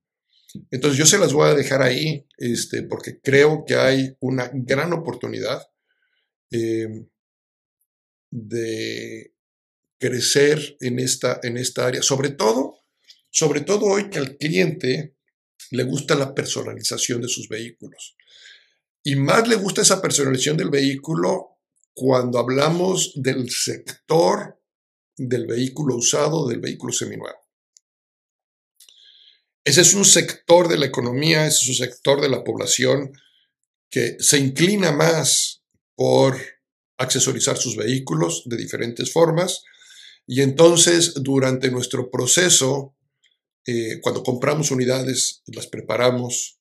Entonces 0.71 0.99
yo 0.99 1.07
se 1.07 1.19
las 1.19 1.33
voy 1.33 1.49
a 1.49 1.55
dejar 1.55 1.81
ahí 1.81 2.27
este, 2.37 2.83
porque 2.83 3.21
creo 3.21 3.65
que 3.67 3.77
hay 3.77 4.15
una 4.21 4.51
gran 4.53 4.93
oportunidad 4.93 5.67
eh, 6.51 7.07
de 8.31 9.33
crecer 9.99 10.77
en 10.81 10.99
esta, 10.99 11.41
en 11.43 11.57
esta 11.57 11.87
área, 11.87 12.03
sobre 12.03 12.31
todo 12.31 12.82
sobre 13.33 13.63
todo 13.63 13.87
hoy 13.87 14.11
que 14.11 14.19
al 14.19 14.37
cliente 14.37 15.17
le 15.71 15.85
gusta 15.85 16.15
la 16.15 16.35
personalización 16.35 17.23
de 17.23 17.29
sus 17.29 17.49
vehículos. 17.49 18.15
Y 19.03 19.17
más 19.17 19.49
le 19.49 19.57
gusta 19.57 19.81
esa 19.81 20.03
personalización 20.03 20.59
del 20.59 20.69
vehículo 20.69 21.59
cuando 21.95 22.39
hablamos 22.39 23.13
del 23.17 23.51
sector 23.51 24.61
del 25.17 25.47
vehículo 25.47 25.97
usado, 25.97 26.47
del 26.47 26.61
vehículo 26.61 26.93
seminuevo. 26.93 27.39
Ese 29.65 29.81
es 29.81 29.95
un 29.95 30.05
sector 30.05 30.69
de 30.69 30.79
la 30.79 30.87
economía, 30.87 31.47
ese 31.47 31.63
es 31.63 31.69
un 31.69 31.87
sector 31.87 32.21
de 32.21 32.29
la 32.29 32.45
población 32.45 33.13
que 33.89 34.17
se 34.21 34.39
inclina 34.39 34.93
más 34.93 35.63
por 35.95 36.37
accesorizar 36.99 37.57
sus 37.57 37.77
vehículos 37.77 38.43
de 38.45 38.57
diferentes 38.57 39.11
formas 39.11 39.63
y 40.27 40.43
entonces 40.43 41.15
durante 41.15 41.71
nuestro 41.71 42.11
proceso 42.11 42.95
eh, 43.67 44.01
cuando 44.01 44.23
compramos 44.23 44.71
unidades, 44.71 45.43
las 45.47 45.67
preparamos 45.67 46.61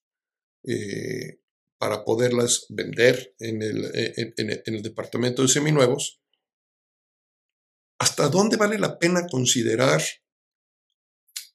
eh, 0.64 1.40
para 1.78 2.04
poderlas 2.04 2.66
vender 2.68 3.34
en 3.40 3.62
el, 3.62 3.84
eh, 3.94 4.34
en 4.36 4.74
el 4.74 4.82
departamento 4.82 5.42
de 5.42 5.48
seminuevos, 5.48 6.20
¿hasta 7.98 8.28
dónde 8.28 8.56
vale 8.56 8.78
la 8.78 8.98
pena 8.98 9.26
considerar 9.26 10.02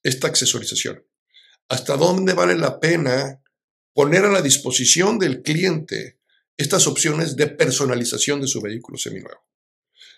esta 0.03 0.27
accesorización? 0.27 1.05
¿Hasta 1.69 1.95
dónde 1.95 2.33
vale 2.33 2.55
la 2.55 2.79
pena 2.79 3.41
poner 3.93 4.25
a 4.25 4.31
la 4.31 4.41
disposición 4.41 5.17
del 5.17 5.41
cliente 5.43 6.19
estas 6.57 6.87
opciones 6.87 7.35
de 7.35 7.47
personalización 7.47 8.41
de 8.41 8.47
su 8.47 8.61
vehículo 8.61 8.97
seminuevo? 8.97 9.45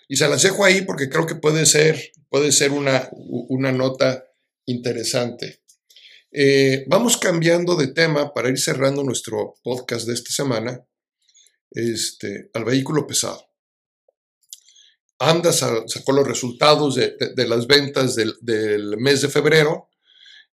Y 0.08 0.16
se 0.16 0.28
las 0.28 0.42
dejo 0.42 0.64
ahí 0.64 0.82
porque 0.82 1.08
creo 1.08 1.26
que 1.26 1.36
puede 1.36 1.66
ser, 1.66 2.10
puede 2.28 2.50
ser 2.50 2.72
una, 2.72 3.08
una 3.12 3.70
nota 3.70 4.29
interesante. 4.70 5.60
Eh, 6.32 6.84
vamos 6.86 7.16
cambiando 7.16 7.74
de 7.76 7.88
tema 7.88 8.32
para 8.32 8.48
ir 8.48 8.58
cerrando 8.58 9.02
nuestro 9.02 9.56
podcast 9.64 10.06
de 10.06 10.14
esta 10.14 10.30
semana 10.30 10.80
este, 11.70 12.50
al 12.54 12.64
vehículo 12.64 13.06
pesado. 13.06 13.44
Anda 15.18 15.52
sacó 15.52 16.12
los 16.12 16.26
resultados 16.26 16.94
de, 16.94 17.46
las 17.46 17.66
ventas 17.66 18.16
del, 18.16 18.96
mes 18.98 19.20
de 19.20 19.28
febrero. 19.28 19.90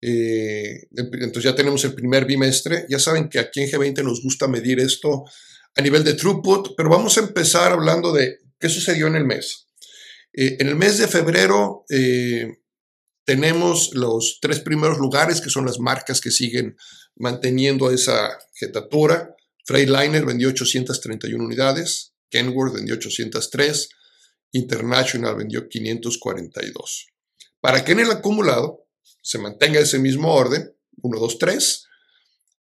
Eh, 0.01 0.89
entonces 0.95 1.45
ya 1.45 1.55
tenemos 1.55 1.85
el 1.85 1.95
primer 1.95 2.27
bimestre. 2.27 2.87
Ya 2.89 3.01
saben 3.01 3.29
que 3.29 3.41
aquí 3.41 3.61
en 3.61 3.69
G20 3.69 4.05
nos 4.05 4.23
gusta 4.23 4.47
medir 4.47 4.79
esto 4.79 5.25
a 5.75 5.83
nivel 5.83 6.05
de 6.05 6.15
throughput, 6.15 6.75
pero 6.77 6.91
vamos 6.91 7.17
a 7.19 7.23
empezar 7.23 7.73
hablando 7.73 8.13
de 8.13 8.39
qué 8.61 8.69
sucedió 8.69 9.09
en 9.09 9.17
el 9.17 9.25
mes. 9.25 9.67
Eh, 10.33 10.59
en 10.61 10.69
el 10.69 10.77
mes 10.77 10.99
de 10.99 11.09
febrero 11.09 11.85
tenemos 13.25 13.91
los 13.95 14.39
tres 14.41 14.61
primeros 14.61 14.99
lugares, 14.99 15.41
que 15.41 15.51
son 15.51 15.67
las 15.67 15.79
marcas 15.79 16.21
que 16.21 16.31
siguen 16.31 16.77
manteniendo 17.17 17.91
esa 17.91 18.39
jetatura. 18.55 19.35
Freightliner 19.65 20.25
vendió 20.25 20.49
831 20.49 21.45
unidades, 21.45 22.15
Kenworth 22.31 22.75
vendió 22.75 22.95
803, 22.97 23.89
International 24.53 25.37
vendió 25.37 25.69
542. 25.69 27.07
para 27.61 27.85
que 27.85 27.93
en 27.93 28.01
el 28.01 28.11
acumulado 28.11 28.89
se 29.23 29.39
mantenga 29.39 29.79
ese 29.79 30.01
mismo 30.01 30.35
orden, 30.35 30.75
1, 31.01 31.21
2, 31.21 31.39
3. 31.39 31.87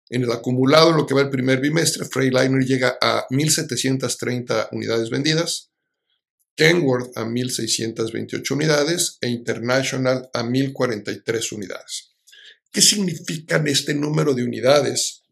En 0.09 0.23
el 0.23 0.31
acumulado, 0.31 0.91
en 0.91 0.97
lo 0.97 1.07
que 1.07 1.15
va 1.15 1.21
el 1.21 1.31
primer 1.31 1.59
bimestre, 1.59 2.05
Freightliner 2.05 2.63
llega 2.63 2.97
a 3.01 3.25
1.730 3.29 4.69
unidades 4.71 5.09
vendidas, 5.09 5.70
Kenworth 6.55 7.17
a 7.17 7.23
1.628 7.23 8.51
unidades 8.51 9.17
e 9.21 9.29
International 9.29 10.29
a 10.33 10.43
1.043 10.43 11.51
unidades. 11.53 12.11
¿Qué 12.71 12.81
significan 12.81 13.67
este 13.67 13.93
número 13.93 14.33
de 14.33 14.43
unidades 14.43 15.23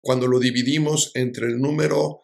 cuando 0.00 0.26
lo 0.26 0.38
dividimos 0.38 1.10
entre 1.14 1.46
el 1.46 1.60
número 1.60 2.22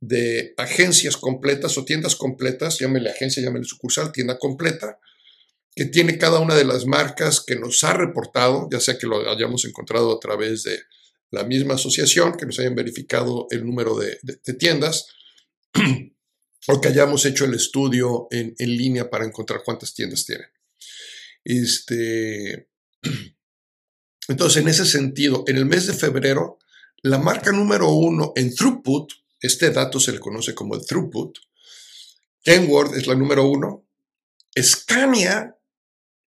de 0.00 0.54
agencias 0.56 1.16
completas 1.16 1.76
o 1.76 1.84
tiendas 1.84 2.14
completas, 2.14 2.78
llámele 2.78 3.10
agencia, 3.10 3.42
llámele 3.42 3.64
sucursal, 3.64 4.12
tienda 4.12 4.38
completa, 4.38 4.98
que 5.74 5.86
tiene 5.86 6.18
cada 6.18 6.40
una 6.40 6.54
de 6.54 6.64
las 6.64 6.86
marcas 6.86 7.40
que 7.40 7.56
nos 7.56 7.82
ha 7.84 7.92
reportado, 7.94 8.68
ya 8.70 8.80
sea 8.80 8.98
que 8.98 9.06
lo 9.06 9.28
hayamos 9.30 9.64
encontrado 9.64 10.16
a 10.16 10.20
través 10.20 10.62
de 10.62 10.78
la 11.30 11.44
misma 11.44 11.74
asociación, 11.74 12.34
que 12.36 12.46
nos 12.46 12.58
hayan 12.58 12.74
verificado 12.74 13.46
el 13.50 13.64
número 13.66 13.96
de, 13.96 14.18
tiendas, 14.54 15.08
o 16.70 16.80
que 16.80 16.88
hayamos 16.88 17.24
hecho 17.24 17.46
el 17.46 17.54
estudio 17.54 18.28
en, 18.30 18.54
línea 18.58 19.08
para 19.08 19.24
encontrar 19.24 19.62
cuántas 19.64 19.94
tiendas 19.94 20.26
tienen. 20.26 20.48
Este, 21.42 22.68
entonces, 24.28 24.62
en 24.62 24.68
ese 24.68 24.84
sentido, 24.84 25.44
en 25.46 25.56
el 25.56 25.64
mes 25.64 25.86
de 25.86 25.94
febrero, 25.94 26.58
la 27.02 27.18
marca 27.18 27.52
número 27.52 27.90
uno 27.90 28.32
en 28.36 28.54
throughput, 28.54 29.12
este 29.40 29.70
dato 29.70 29.98
se 29.98 30.12
le 30.12 30.18
conoce 30.18 30.54
como 30.54 30.74
el 30.74 30.84
throughput, 30.84 31.38
Kenworth 32.42 32.94
es 32.96 33.06
la 33.06 33.14
número 33.14 33.48
uno, 33.48 33.86
Scania 34.60 35.56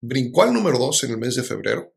brincó 0.01 0.43
al 0.43 0.55
número 0.55 0.79
2 0.79 1.05
en 1.05 1.11
el 1.11 1.19
mes 1.19 1.35
de 1.35 1.43
febrero, 1.43 1.95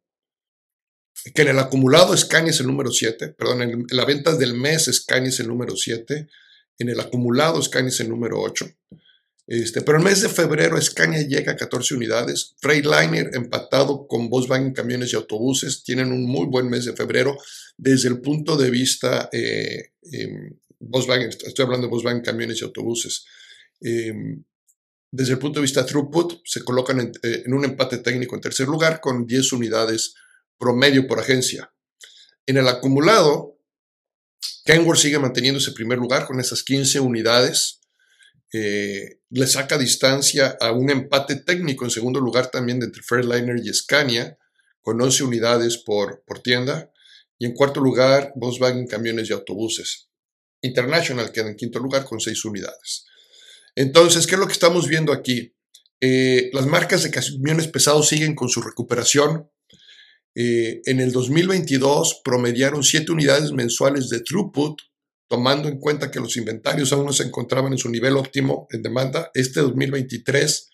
que 1.34 1.44
en 1.44 1.50
el 1.50 1.60
acumulado 1.60 2.16
Scania 2.18 2.52
es 2.52 2.60
el 2.60 2.68
número 2.68 2.92
7, 2.92 3.30
perdón, 3.30 3.62
en 3.62 3.86
la 3.90 4.04
venta 4.04 4.36
del 4.36 4.54
mes 4.56 4.90
Scania 4.92 5.30
es 5.30 5.40
el 5.40 5.48
número 5.48 5.78
7, 5.78 6.28
en 6.78 6.90
el 6.90 7.00
acumulado 7.00 7.62
Scania 7.62 7.90
es 7.90 8.00
el 8.00 8.10
número 8.10 8.40
8. 8.40 8.66
Este, 9.46 9.82
pero 9.82 9.98
el 9.98 10.04
mes 10.04 10.22
de 10.22 10.30
febrero 10.30 10.82
Scania 10.82 11.22
llega 11.22 11.52
a 11.52 11.58
14 11.58 11.96
unidades, 11.96 12.56
Freightliner 12.62 13.32
empatado 13.34 14.08
con 14.08 14.30
Volkswagen 14.30 14.74
Camiones 14.74 15.12
y 15.12 15.18
Autobuses, 15.18 15.84
tienen 15.84 16.14
un 16.14 16.26
muy 16.26 16.48
buen 16.48 16.70
mes 16.70 16.86
de 16.86 16.94
febrero 16.94 17.38
desde 17.78 18.08
el 18.08 18.22
punto 18.22 18.56
de 18.56 18.70
vista 18.70 19.30
eh, 19.34 19.92
em, 20.12 20.58
Volkswagen, 20.80 21.30
estoy 21.30 21.66
hablando 21.66 21.88
de 21.88 21.92
Volkswagen 21.92 22.22
Camiones 22.22 22.62
y 22.62 22.64
Autobuses. 22.64 23.26
Em, 23.82 24.44
desde 25.12 25.34
el 25.34 25.40
punto 25.40 25.60
de 25.60 25.64
vista 25.64 25.86
throughput, 25.86 26.42
se 26.46 26.64
colocan 26.64 27.00
eh, 27.22 27.44
en, 27.46 27.54
un 27.54 27.66
empate 27.66 27.98
técnico 27.98 28.36
en 28.36 28.42
tercer 28.42 28.68
lugar 28.68 29.00
con 29.02 29.28
10 29.28 29.54
unidades 29.54 30.16
promedio 30.58 31.06
por 31.06 31.20
agencia. 31.20 31.72
En 32.46 32.58
el 32.58 32.68
acumulado, 32.68 33.53
Kenworth 34.66 35.00
sigue 35.00 35.20
manteniendo 35.20 35.60
ese 35.60 35.74
primer 35.74 35.98
lugar 35.98 36.26
con 36.26 36.40
esas 36.40 36.64
15 36.64 37.00
unidades. 37.00 37.82
Eh, 38.54 39.20
le 39.30 39.48
saca 39.48 39.78
distancia 39.78 40.58
a 40.60 40.72
un 40.72 40.90
empate 40.90 41.36
técnico 41.36 41.86
en 41.86 41.92
segundo 41.92 42.20
lugar 42.20 42.52
también 42.52 42.80
de 42.80 42.86
entre 42.86 43.04
Fairliner 43.04 43.58
y 43.58 43.74
Scania, 43.74 44.38
con 44.82 45.02
11 45.02 45.24
unidades 45.24 45.78
por, 45.78 46.24
por 46.26 46.40
tienda. 46.42 46.92
Y 47.38 47.46
en 47.46 47.54
cuarto 47.54 47.82
lugar, 47.82 48.32
Volkswagen 48.36 48.88
Camiones 48.88 49.30
y 49.30 49.34
Autobuses. 49.34 50.10
International 50.62 51.32
queda 51.32 51.50
en 51.50 51.56
quinto 51.56 51.80
lugar 51.80 52.06
con 52.06 52.20
6 52.20 52.46
unidades. 52.46 53.06
Entonces, 53.76 54.28
¿qué 54.28 54.36
es 54.36 54.40
lo 54.40 54.48
que 54.48 54.54
estamos 54.54 54.88
viendo 54.88 55.12
aquí? 55.12 55.56
Eh, 56.00 56.50
las 56.54 56.68
marcas 56.68 57.04
de 57.04 57.12
camiones 57.12 57.68
pesados 57.68 58.08
siguen 58.08 58.36
con 58.36 58.50
su 58.50 58.62
recuperación. 58.62 59.50
Eh, 60.36 60.82
en 60.86 61.00
el 61.00 61.12
2022 61.12 62.22
promediaron 62.24 62.84
7 62.84 63.12
unidades 63.12 63.52
mensuales 63.52 64.10
de 64.10 64.22
throughput, 64.22 64.80
tomando 65.28 65.68
en 65.68 65.80
cuenta 65.80 66.12
que 66.12 66.20
los 66.20 66.38
inventarios 66.38 66.92
aún 66.92 67.06
no 67.06 67.14
se 67.14 67.24
encontraban 67.24 67.72
en 67.72 67.78
su 67.78 67.90
nivel 67.90 68.18
óptimo 68.18 68.68
en 68.72 68.82
demanda. 68.82 69.32
Este 69.34 69.62
2023 69.62 70.70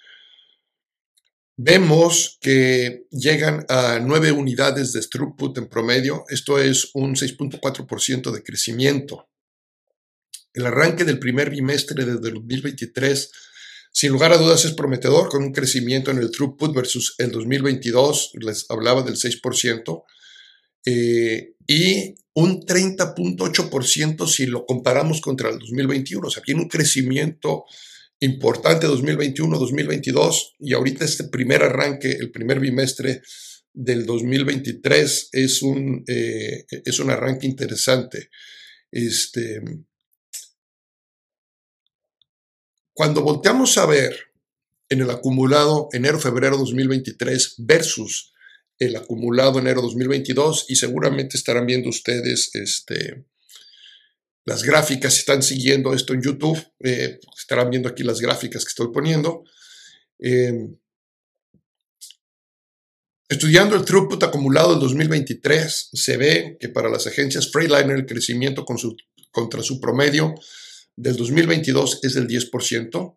vemos 1.57 2.37
que 2.39 3.05
llegan 3.11 3.65
a 3.67 3.99
9 3.99 4.31
unidades 4.31 4.93
de 4.93 5.01
throughput 5.01 5.57
en 5.57 5.67
promedio. 5.67 6.23
Esto 6.29 6.57
es 6.57 6.91
un 6.93 7.15
6.4% 7.15 8.31
de 8.31 8.43
crecimiento. 8.43 9.27
El 10.53 10.65
arranque 10.65 11.03
del 11.03 11.19
primer 11.19 11.49
bimestre 11.49 12.05
de 12.05 12.13
2023, 12.13 13.31
sin 13.91 14.11
lugar 14.11 14.31
a 14.31 14.37
dudas, 14.37 14.65
es 14.65 14.73
prometedor, 14.73 15.29
con 15.29 15.43
un 15.43 15.51
crecimiento 15.51 16.11
en 16.11 16.19
el 16.19 16.31
throughput 16.31 16.75
versus 16.75 17.15
el 17.17 17.31
2022, 17.31 18.31
les 18.39 18.65
hablaba 18.69 19.03
del 19.03 19.15
6%, 19.15 20.03
eh, 20.85 21.53
y 21.67 22.15
un 22.33 22.61
30.8% 22.61 24.27
si 24.27 24.45
lo 24.45 24.65
comparamos 24.65 25.21
contra 25.21 25.49
el 25.49 25.59
2021. 25.59 26.27
O 26.27 26.31
sea, 26.31 26.41
tiene 26.41 26.61
un 26.61 26.69
crecimiento 26.69 27.65
importante 28.19 28.87
2021-2022 28.87 30.55
y 30.59 30.73
ahorita 30.73 31.05
este 31.05 31.25
primer 31.25 31.63
arranque, 31.63 32.11
el 32.11 32.31
primer 32.31 32.59
bimestre 32.59 33.21
del 33.73 34.05
2023 34.05 35.29
es 35.31 35.61
un, 35.61 36.03
eh, 36.07 36.65
es 36.69 36.99
un 36.99 37.11
arranque 37.11 37.47
interesante. 37.47 38.29
Este, 38.91 39.61
Cuando 42.99 43.21
volteamos 43.21 43.77
a 43.77 43.85
ver 43.85 44.13
en 44.89 44.99
el 44.99 45.09
acumulado 45.09 45.87
enero-febrero 45.93 46.57
2023 46.57 47.55
versus 47.59 48.33
el 48.77 48.93
acumulado 48.97 49.57
enero 49.57 49.81
2022, 49.81 50.65
y 50.67 50.75
seguramente 50.75 51.37
estarán 51.37 51.65
viendo 51.65 51.87
ustedes 51.87 52.53
este, 52.55 53.25
las 54.43 54.63
gráficas, 54.63 55.13
si 55.13 55.19
están 55.21 55.43
siguiendo 55.43 55.93
esto 55.93 56.13
en 56.13 56.21
YouTube, 56.21 56.61
eh, 56.81 57.21
estarán 57.37 57.69
viendo 57.69 57.87
aquí 57.87 58.03
las 58.03 58.19
gráficas 58.19 58.65
que 58.65 58.69
estoy 58.69 58.91
poniendo. 58.91 59.45
Em, 60.19 60.75
estudiando 63.29 63.77
el 63.77 63.85
throughput 63.85 64.21
acumulado 64.23 64.71
del 64.71 64.81
2023, 64.81 65.91
se 65.93 66.17
ve 66.17 66.57
que 66.59 66.67
para 66.67 66.89
las 66.89 67.07
agencias 67.07 67.49
Freightliner 67.49 67.95
el 67.95 68.05
crecimiento 68.05 68.65
contra 69.31 69.63
su 69.63 69.79
promedio 69.79 70.35
del 70.99 71.15
2022 71.15 72.01
es 72.03 72.13
del 72.13 72.27
10%, 72.27 73.15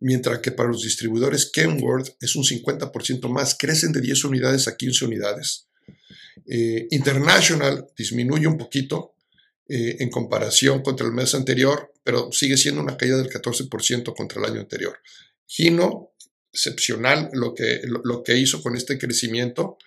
mientras 0.00 0.40
que 0.40 0.50
para 0.52 0.68
los 0.68 0.82
distribuidores 0.82 1.50
Kenworth 1.50 2.16
es 2.20 2.36
un 2.36 2.44
50% 2.44 3.30
más, 3.30 3.56
crecen 3.58 3.92
de 3.92 4.02
10 4.02 4.24
unidades 4.24 4.68
a 4.68 4.76
15 4.76 5.06
unidades. 5.06 5.66
Eh, 6.46 6.86
International 6.90 7.86
disminuye 7.96 8.46
un 8.46 8.58
poquito 8.58 9.14
eh, 9.66 9.96
en 10.00 10.10
comparación 10.10 10.82
contra 10.82 11.06
el 11.06 11.14
mes 11.14 11.34
anterior, 11.34 11.94
pero 12.02 12.30
sigue 12.30 12.58
siendo 12.58 12.82
una 12.82 12.98
caída 12.98 13.16
del 13.16 13.30
14% 13.30 14.14
contra 14.14 14.40
el 14.42 14.50
año 14.50 14.60
anterior. 14.60 14.98
Gino, 15.46 16.10
excepcional 16.52 17.30
lo 17.32 17.54
que, 17.54 17.80
lo, 17.86 18.22
que 18.22 18.36
hizo 18.36 18.62
con 18.62 18.76
este 18.76 18.98
crecimiento. 18.98 19.78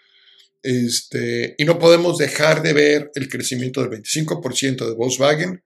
Este, 0.63 1.53
y 1.59 1.65
no 1.65 1.77
podemos 1.77 2.17
dejar 2.17 2.63
de 2.63 2.73
ver 2.73 3.11
el 3.13 3.29
crecimiento 3.29 3.81
del 3.81 4.01
25% 4.01 4.87
de 4.87 4.95
Volkswagen, 4.95 5.63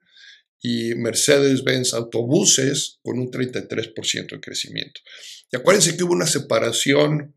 y 0.61 0.93
Mercedes-Benz 0.95 1.93
autobuses 1.93 2.99
con 3.01 3.19
un 3.19 3.31
33% 3.31 4.31
de 4.31 4.39
crecimiento. 4.39 5.01
Y 5.51 5.57
acuérdense 5.57 5.97
que 5.97 6.03
hubo 6.03 6.13
una 6.13 6.27
separación 6.27 7.35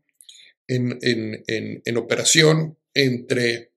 en, 0.67 1.97
operación 1.97 2.77
entre 2.93 3.73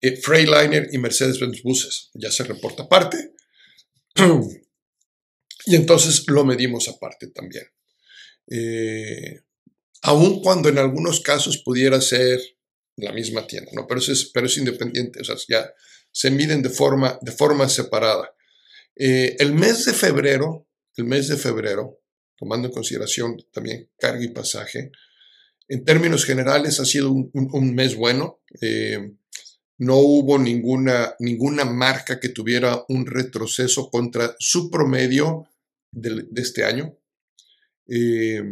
eh, 0.00 0.16
Freightliner 0.16 0.88
y 0.92 0.98
Mercedes-Benz 0.98 1.62
buses. 1.62 2.10
Ya 2.14 2.30
se 2.30 2.44
reporta 2.44 2.84
aparte. 2.84 3.34
y 5.66 5.76
entonces 5.76 6.24
lo 6.28 6.44
medimos 6.44 6.88
aparte 6.88 7.28
también. 7.28 7.66
Eh, 8.50 9.42
aun 10.02 10.40
cuando 10.40 10.68
en 10.68 10.78
algunos 10.78 11.20
casos 11.20 11.58
pudiera 11.58 12.00
ser 12.00 12.40
la 12.96 13.12
misma 13.12 13.46
tienda, 13.46 13.70
¿no? 13.74 13.86
Pero, 13.86 14.00
es, 14.00 14.30
pero 14.32 14.46
es 14.46 14.56
independiente, 14.56 15.20
o 15.20 15.24
sea, 15.24 15.36
ya 15.48 15.70
se 16.16 16.30
miden 16.30 16.62
de 16.62 16.70
forma, 16.70 17.18
de 17.20 17.30
forma 17.30 17.68
separada. 17.68 18.34
Eh, 18.94 19.36
el 19.38 19.52
mes 19.52 19.84
de 19.84 19.92
febrero, 19.92 20.66
el 20.96 21.04
mes 21.04 21.28
de 21.28 21.36
febrero, 21.36 22.00
tomando 22.38 22.68
en 22.68 22.72
consideración 22.72 23.36
también 23.52 23.90
carga 23.98 24.24
y 24.24 24.28
pasaje, 24.28 24.92
en 25.68 25.84
términos 25.84 26.24
generales 26.24 26.80
ha 26.80 26.86
sido 26.86 27.10
un, 27.12 27.74
mes 27.74 27.96
bueno. 27.96 28.40
Eh, 28.62 29.12
no 29.76 29.96
hubo 29.96 30.38
ninguna, 30.38 31.14
ninguna 31.18 31.66
marca 31.66 32.18
que 32.18 32.30
tuviera 32.30 32.82
un 32.88 33.04
retroceso 33.04 33.90
contra 33.90 34.34
su 34.38 34.70
promedio 34.70 35.50
de, 35.90 36.24
este 36.36 36.64
año. 36.64 36.96
Eh, 37.88 38.42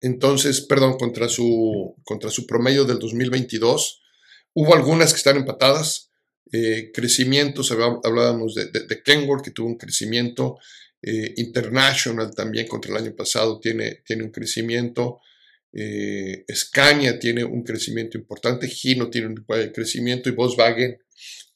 entonces, 0.00 0.60
perdón, 0.60 0.98
contra 0.98 1.28
su, 1.28 1.96
contra 2.04 2.30
su 2.30 2.46
promedio 2.46 2.84
del 2.84 3.00
2022. 3.00 4.02
Hubo 4.54 4.74
algunas 4.74 5.12
que 5.12 5.18
están 5.18 5.36
empatadas. 5.36 6.10
Eh, 6.52 6.92
crecimientos, 6.94 7.72
hablábamos 7.72 8.54
de, 8.54 8.66
de, 8.66 9.02
Kenworth, 9.02 9.44
que 9.44 9.50
tuvo 9.50 9.68
un 9.68 9.78
crecimiento 9.78 10.58
Eh, 11.06 11.34
International 11.36 12.34
también 12.34 12.66
contra 12.66 12.90
el 12.90 12.96
año 12.96 13.14
pasado 13.14 13.60
tiene, 13.60 14.02
tiene 14.06 14.22
un 14.24 14.30
crecimiento. 14.30 15.20
Eh, 15.70 16.46
Scania 16.50 17.18
tiene 17.18 17.44
un 17.44 17.62
crecimiento 17.62 18.16
importante. 18.16 18.68
Gino 18.68 19.10
tiene 19.10 19.26
un 19.28 19.44
crecimiento 19.74 20.30
y 20.30 20.32
Volkswagen, 20.32 20.96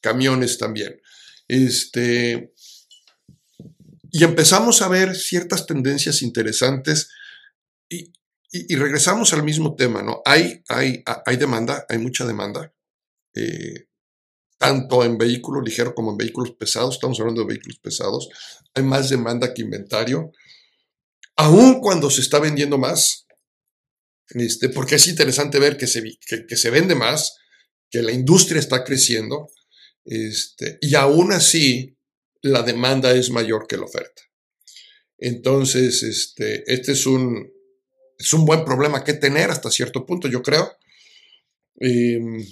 camiones 0.01 0.59
también. 0.59 1.01
Este, 1.47 2.53
y 4.11 4.23
empezamos 4.23 4.83
a 4.83 4.87
ver 4.87 5.15
ciertas 5.15 5.65
tendencias 5.65 6.21
interesantes 6.21 7.09
y, 7.89 8.75
regresamos 8.75 9.33
al 9.33 9.43
mismo 9.43 9.75
tema, 9.75 10.01
¿no? 10.01 10.21
Hay, 10.25 10.63
hay, 10.69 11.03
hay 11.25 11.37
demanda, 11.37 11.85
hay 11.87 11.99
mucha 11.99 12.25
demanda. 12.25 12.73
Eh, 13.35 13.87
tanto 14.57 15.05
en 15.05 15.17
vehículos 15.17 15.63
ligeros 15.63 15.93
como 15.93 16.11
en 16.11 16.17
vehículos 16.17 16.51
pesados, 16.51 16.95
estamos 16.95 17.19
hablando 17.19 17.41
de 17.41 17.47
vehículos 17.47 17.79
pesados, 17.79 18.29
hay 18.73 18.83
más 18.83 19.09
demanda 19.09 19.53
que 19.53 19.61
inventario, 19.61 20.31
aun 21.37 21.79
cuando 21.79 22.09
se 22.09 22.21
está 22.21 22.39
vendiendo 22.39 22.77
más, 22.77 23.25
este, 24.31 24.67
porque 24.69 24.95
es 24.95 25.07
interesante 25.07 25.59
ver 25.59 25.77
que 25.77 25.87
se, 25.87 26.03
que, 26.03 26.57
se 26.57 26.69
vende 26.69 26.93
más, 26.93 27.37
que 27.89 28.01
la 28.01 28.11
industria 28.11 28.59
está 28.59 28.83
creciendo, 28.83 29.47
este, 30.03 30.77
y 30.81 30.93
aún 30.95 31.31
así 31.31 31.97
la 32.41 32.61
demanda 32.61 33.13
es 33.13 33.29
mayor 33.29 33.65
que 33.65 33.77
la 33.77 33.85
oferta. 33.85 34.21
Entonces, 35.17 36.03
este, 36.03 36.71
este 36.71 36.91
es 36.91 37.05
un, 37.05 37.49
es 38.17 38.33
un 38.33 38.45
buen 38.45 38.65
problema 38.65 39.03
que 39.05 39.13
tener 39.13 39.49
hasta 39.49 39.71
cierto 39.71 40.05
punto, 40.05 40.27
yo 40.27 40.41
creo. 40.41 40.69
Em, 41.79 42.45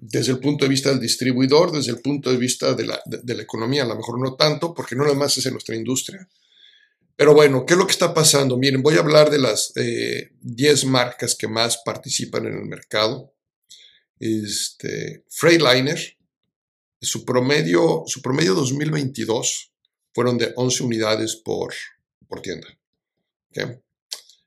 desde 0.00 0.32
el 0.32 0.38
punto 0.38 0.64
de 0.64 0.68
vista 0.68 0.90
del 0.90 1.00
distribuidor, 1.00 1.72
desde 1.72 1.92
el 1.92 2.00
punto 2.00 2.30
de 2.30 2.36
vista 2.36 2.74
de 2.74 2.84
la, 2.86 3.42
economía, 3.42 3.82
a 3.82 3.86
lo 3.86 3.96
mejor 3.96 4.20
no 4.20 4.34
tanto, 4.34 4.74
porque 4.74 4.96
no 4.96 5.04
nada 5.04 5.16
más 5.16 5.36
es 5.36 5.46
en 5.46 5.52
nuestra 5.52 5.76
industria. 5.76 6.28
Pero 7.16 7.34
bueno, 7.34 7.66
¿qué 7.66 7.74
es 7.74 7.78
lo 7.78 7.86
que 7.86 7.92
está 7.92 8.14
pasando? 8.14 8.56
Miren, 8.56 8.82
voy 8.82 8.96
a 8.96 9.00
hablar 9.00 9.30
de 9.30 9.38
las 9.38 9.72
10 9.74 9.76
eh, 9.76 10.86
marcas 10.86 11.34
que 11.34 11.48
más 11.48 11.78
participan 11.84 12.46
en 12.46 12.54
el 12.54 12.64
mercado. 12.64 13.34
Este, 14.18 15.24
Freightliner, 15.28 16.16
su 17.00 17.24
promedio, 17.24 18.04
su 18.06 18.22
promedio 18.22 18.54
2022 18.54 19.72
fueron 20.12 20.38
de 20.38 20.52
11 20.56 20.82
unidades 20.82 21.36
por, 21.36 21.74
por 22.26 22.40
tienda. 22.40 22.68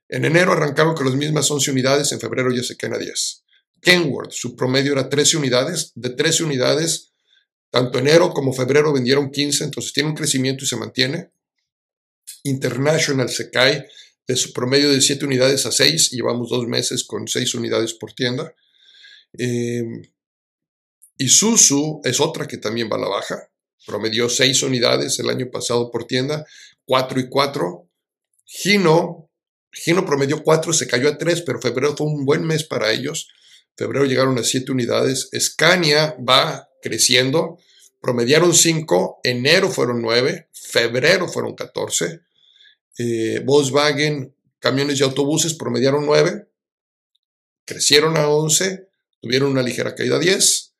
En 0.09 0.25
enero 0.25 0.51
arrancaron 0.51 0.95
con 0.95 1.05
las 1.05 1.15
mismas 1.15 1.49
11 1.49 1.71
unidades, 1.71 2.11
en 2.11 2.19
febrero 2.19 2.51
ya 2.51 2.63
se 2.63 2.77
quedan 2.77 2.95
a 2.95 2.97
10. 2.99 3.42
Kenworth, 3.83 4.31
su 4.31 4.55
promedio 4.55 4.93
era 4.93 5.09
13 5.09 5.37
unidades. 5.37 5.91
De 5.95 6.09
13 6.09 6.45
unidades, 6.45 7.11
tanto 7.69 7.99
enero 7.99 8.31
como 8.31 8.53
febrero 8.53 8.93
vendieron 8.93 9.29
15, 9.29 9.65
entonces 9.65 9.91
tiene 9.93 10.09
un 10.09 10.15
crecimiento 10.15 10.63
y 10.63 10.67
se 10.67 10.77
mantiene. 10.77 11.31
International 12.43 13.29
se 13.29 13.51
cae 13.51 13.87
de 14.25 14.35
su 14.37 14.53
promedio 14.53 14.89
de 14.89 15.01
7 15.01 15.25
unidades 15.25 15.65
a 15.65 15.71
6, 15.71 16.11
llevamos 16.11 16.49
dos 16.49 16.65
meses 16.65 17.03
con 17.03 17.27
6 17.27 17.55
unidades 17.55 17.93
por 17.93 18.13
tienda. 18.13 18.55
Eh, 19.37 19.83
Isuzu 21.17 22.01
es 22.05 22.21
otra 22.21 22.47
que 22.47 22.57
también 22.57 22.89
va 22.89 22.95
a 22.95 23.01
la 23.01 23.09
baja, 23.09 23.49
promedió 23.85 24.29
6 24.29 24.63
unidades 24.63 25.19
el 25.19 25.29
año 25.29 25.51
pasado 25.51 25.91
por 25.91 26.05
tienda, 26.05 26.45
4 26.85 27.19
y 27.19 27.27
4. 27.27 27.89
Gino, 28.45 29.29
Gino 29.73 30.05
promedió 30.05 30.41
4, 30.41 30.71
se 30.71 30.87
cayó 30.87 31.09
a 31.09 31.17
3, 31.17 31.41
pero 31.41 31.59
febrero 31.59 31.97
fue 31.97 32.07
un 32.07 32.23
buen 32.23 32.45
mes 32.45 32.63
para 32.63 32.91
ellos 32.91 33.27
febrero 33.75 34.05
llegaron 34.05 34.37
a 34.37 34.43
7 34.43 34.71
unidades, 34.71 35.29
Scania 35.37 36.15
va 36.27 36.69
creciendo, 36.81 37.57
promediaron 38.01 38.53
5, 38.53 39.21
enero 39.23 39.69
fueron 39.69 40.01
9, 40.01 40.49
febrero 40.51 41.27
fueron 41.27 41.55
14, 41.55 42.21
eh, 42.99 43.41
Volkswagen, 43.45 44.35
camiones 44.59 44.99
y 44.99 45.03
autobuses 45.03 45.53
promediaron 45.55 46.05
9, 46.05 46.47
crecieron 47.65 48.17
a 48.17 48.27
11, 48.27 48.87
tuvieron 49.21 49.51
una 49.51 49.63
ligera 49.63 49.95
caída 49.95 50.17
a 50.17 50.19
10, 50.19 50.73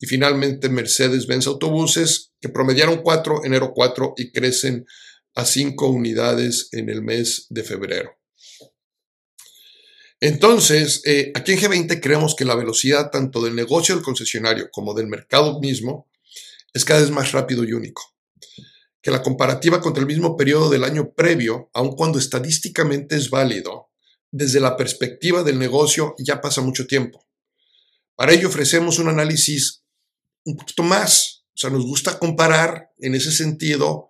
y 0.00 0.06
finalmente 0.06 0.68
Mercedes-Benz 0.68 1.46
Autobuses, 1.46 2.32
que 2.40 2.48
promediaron 2.48 3.02
4, 3.02 3.44
enero 3.44 3.72
4 3.74 4.14
y 4.16 4.32
crecen 4.32 4.86
a 5.34 5.44
5 5.44 5.88
unidades 5.88 6.68
en 6.72 6.88
el 6.88 7.02
mes 7.02 7.46
de 7.50 7.62
febrero. 7.62 8.19
Entonces, 10.20 11.02
eh, 11.06 11.32
aquí 11.34 11.52
en 11.52 11.58
G20 11.58 12.00
creemos 12.00 12.34
que 12.34 12.44
la 12.44 12.54
velocidad 12.54 13.10
tanto 13.10 13.42
del 13.42 13.54
negocio 13.54 13.94
del 13.94 14.04
concesionario 14.04 14.70
como 14.70 14.92
del 14.92 15.06
mercado 15.06 15.58
mismo 15.60 16.10
es 16.74 16.84
cada 16.84 17.00
vez 17.00 17.10
más 17.10 17.32
rápido 17.32 17.64
y 17.64 17.72
único. 17.72 18.02
Que 19.00 19.10
la 19.10 19.22
comparativa 19.22 19.80
contra 19.80 20.02
el 20.02 20.06
mismo 20.06 20.36
periodo 20.36 20.68
del 20.68 20.84
año 20.84 21.14
previo, 21.14 21.70
aun 21.72 21.96
cuando 21.96 22.18
estadísticamente 22.18 23.16
es 23.16 23.30
válido, 23.30 23.88
desde 24.30 24.60
la 24.60 24.76
perspectiva 24.76 25.42
del 25.42 25.58
negocio 25.58 26.14
ya 26.18 26.40
pasa 26.42 26.60
mucho 26.60 26.86
tiempo. 26.86 27.26
Para 28.14 28.32
ello 28.32 28.48
ofrecemos 28.48 28.98
un 28.98 29.08
análisis 29.08 29.82
un 30.44 30.56
poquito 30.56 30.82
más. 30.82 31.44
O 31.54 31.58
sea, 31.60 31.70
nos 31.70 31.84
gusta 31.84 32.18
comparar 32.18 32.90
en 32.98 33.14
ese 33.14 33.32
sentido 33.32 34.08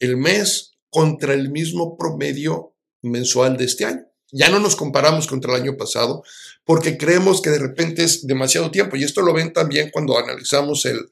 el 0.00 0.16
mes 0.16 0.72
contra 0.90 1.34
el 1.34 1.50
mismo 1.50 1.96
promedio 1.96 2.76
mensual 3.00 3.56
de 3.56 3.64
este 3.64 3.84
año. 3.84 4.11
Ya 4.32 4.48
no 4.48 4.58
nos 4.58 4.76
comparamos 4.76 5.26
contra 5.26 5.54
el 5.54 5.62
año 5.62 5.76
pasado 5.76 6.24
porque 6.64 6.96
creemos 6.96 7.42
que 7.42 7.50
de 7.50 7.58
repente 7.58 8.02
es 8.02 8.26
demasiado 8.26 8.70
tiempo. 8.70 8.96
Y 8.96 9.04
esto 9.04 9.20
lo 9.20 9.34
ven 9.34 9.52
también 9.52 9.90
cuando 9.92 10.18
analizamos 10.18 10.86
el, 10.86 11.08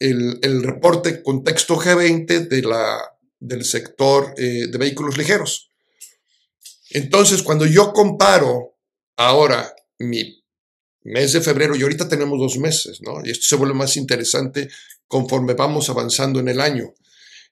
el, 0.00 0.62
reporte 0.62 1.22
contexto 1.22 1.76
G20 1.76 2.48
de 2.48 2.62
la, 2.62 2.98
del 3.38 3.64
sector 3.64 4.34
eh, 4.38 4.66
de 4.70 4.78
vehículos 4.78 5.18
ligeros. 5.18 5.70
Entonces, 6.90 7.42
cuando 7.42 7.66
yo 7.66 7.92
comparo 7.92 8.78
ahora 9.16 9.74
mi 9.98 10.42
mes 11.02 11.32
de 11.32 11.40
febrero, 11.40 11.76
y 11.76 11.82
ahorita 11.82 12.08
tenemos 12.08 12.38
dos 12.38 12.58
meses, 12.58 13.00
¿no? 13.02 13.24
Y 13.24 13.30
esto 13.30 13.48
se 13.48 13.56
vuelve 13.56 13.74
más 13.74 13.96
interesante 13.96 14.68
conforme 15.06 15.54
vamos 15.54 15.88
avanzando 15.88 16.40
en 16.40 16.48
el 16.48 16.60
año. 16.60 16.94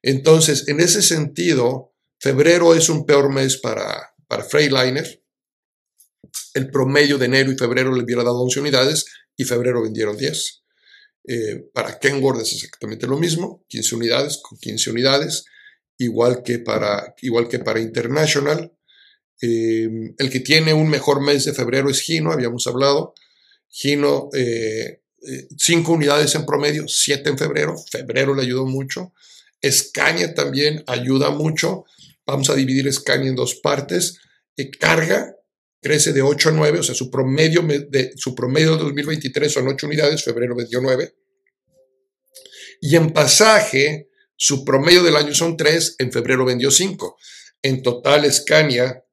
Entonces, 0.03 0.69
en 0.69 0.81
ese 0.81 1.03
sentido, 1.03 1.93
febrero 2.19 2.75
es 2.75 2.89
un 2.89 3.07
peor 3.07 3.33
mes 3.33 3.57
para, 3.59 4.14
para 4.27 4.45
Freightliner, 4.45 5.23
el 6.55 6.71
promedio 6.71 7.19
de 7.19 7.27
enero 7.27 7.53
y 7.53 7.57
febrero 7.57 7.95
le 7.95 8.03
hubiera 8.03 8.23
dado 8.23 8.41
11 8.41 8.61
unidades 8.61 9.07
y 9.37 9.45
febrero 9.45 9.83
vendieron 9.83 10.17
10. 10.17 10.65
Eh, 11.27 11.71
para 11.73 11.99
Kenworth 11.99 12.43
es 12.43 12.53
exactamente 12.53 13.07
lo 13.07 13.19
mismo, 13.19 13.65
15 13.69 13.95
unidades 13.95 14.39
con 14.43 14.59
15 14.59 14.91
unidades, 14.91 15.45
igual 15.99 16.43
que 16.43 16.59
para, 16.59 17.15
igual 17.23 17.49
que 17.49 17.59
para 17.59 17.81
International. 17.81 18.73
Eh, 19.41 19.89
el 20.19 20.31
que 20.31 20.41
tiene 20.41 20.75
un 20.75 20.89
mejor 20.89 21.21
mes 21.21 21.45
de 21.45 21.55
febrero 21.55 21.91
es 21.91 22.01
Gino, 22.01 22.33
habíamos 22.33 22.67
hablado. 22.67 23.15
Gino, 23.69 24.29
5 24.33 24.39
eh, 25.23 25.95
unidades 25.95 26.35
en 26.35 26.47
promedio, 26.47 26.87
7 26.87 27.31
en 27.31 27.39
febrero. 27.39 27.77
Febrero 27.91 28.35
le 28.35 28.43
ayudó 28.43 28.67
mucho. 28.67 29.13
Scania 29.65 30.35
también 30.35 30.85
ayuda 30.87 31.31
mucho. 31.31 31.85
Vamos 32.27 32.49
a 32.51 32.55
dividir 32.55 32.91
Scania 32.93 33.29
en 33.29 33.37
dos 33.37 33.57
partes. 33.57 34.19
Eh, 34.57 34.71
carga 34.71 35.35
crece 35.85 36.15
de 36.15 36.23
8 36.23 36.49
a 36.49 36.53
9, 36.53 36.79
o 36.79 36.83
sea, 36.83 36.95
su 36.95 37.11
promedio 37.11 37.61
de, 37.63 38.13
su 38.17 38.35
promedio 38.35 38.73
de 38.73 38.85
2023 38.85 39.53
son 39.53 39.69
8 39.69 39.87
unidades, 39.87 40.25
febrero 40.25 40.57
vendió 40.57 40.81
9. 40.81 41.15
Y 42.81 42.97
en 42.97 43.13
pasaje, 43.13 44.09
su 44.35 44.65
promedio 44.65 45.03
del 45.03 45.17
año 45.17 45.35
son 45.35 45.57
3, 45.57 45.97
en 45.99 46.11
febrero 46.11 46.47
vendió 46.47 46.71
5. 46.71 47.19
En 47.63 47.83
total, 47.83 48.31
Scania, 48.33 49.05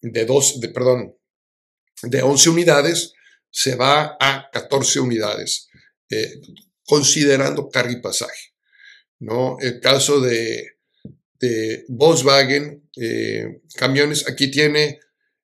de, 0.00 0.24
dos, 0.24 0.60
de, 0.60 0.68
perdón, 0.68 1.16
de 2.02 2.22
11 2.22 2.50
unidades, 2.50 3.14
se 3.50 3.74
va 3.74 4.16
a 4.20 4.48
14 4.52 5.00
unidades, 5.00 5.68
eh, 6.08 6.40
considerando 6.84 7.68
carga 7.68 7.92
y 7.92 8.00
pasaje. 8.00 8.54
El 9.60 9.80
caso 9.80 10.20
de, 10.20 10.78
Volkswagen, 11.88 12.88
eh, 12.96 13.62
camiones, 13.74 14.28
aquí 14.28 14.50
tiene, 14.50 15.00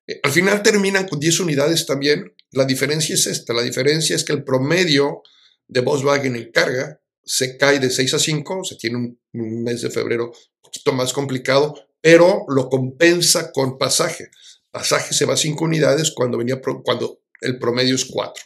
eh, 0.07 0.19
al 0.23 0.31
final 0.31 0.63
terminan 0.63 1.07
con 1.07 1.19
10 1.19 1.41
unidades 1.41 1.85
también. 1.85 2.33
La 2.51 2.65
diferencia 2.65 3.15
es 3.15 3.27
esta, 3.27 3.53
la 3.53 3.63
diferencia 3.63 4.15
es 4.15 4.23
que 4.23 4.33
el 4.33 4.43
promedio 4.43 5.23
de 5.67 5.81
Volkswagen 5.81 6.35
en 6.35 6.51
carga 6.51 7.01
se 7.23 7.57
cae 7.57 7.79
de 7.79 7.89
6 7.89 8.13
a 8.13 8.19
5, 8.19 8.63
se 8.63 8.75
tiene 8.75 8.97
un, 8.97 9.19
mes 9.63 9.81
de 9.81 9.91
febrero 9.91 10.27
un 10.27 10.61
poquito 10.61 10.93
más 10.93 11.13
complicado, 11.13 11.75
pero 12.01 12.45
lo 12.47 12.69
compensa 12.69 13.51
con 13.51 13.77
pasaje. 13.77 14.29
Pasaje 14.71 15.13
se 15.13 15.25
va 15.25 15.33
a 15.33 15.37
5 15.37 15.63
unidades 15.63 16.11
cuando, 16.11 16.37
venía, 16.37 16.59
cuando 16.83 17.21
el 17.41 17.59
promedio 17.59 17.95
es 17.95 18.05
4. 18.05 18.43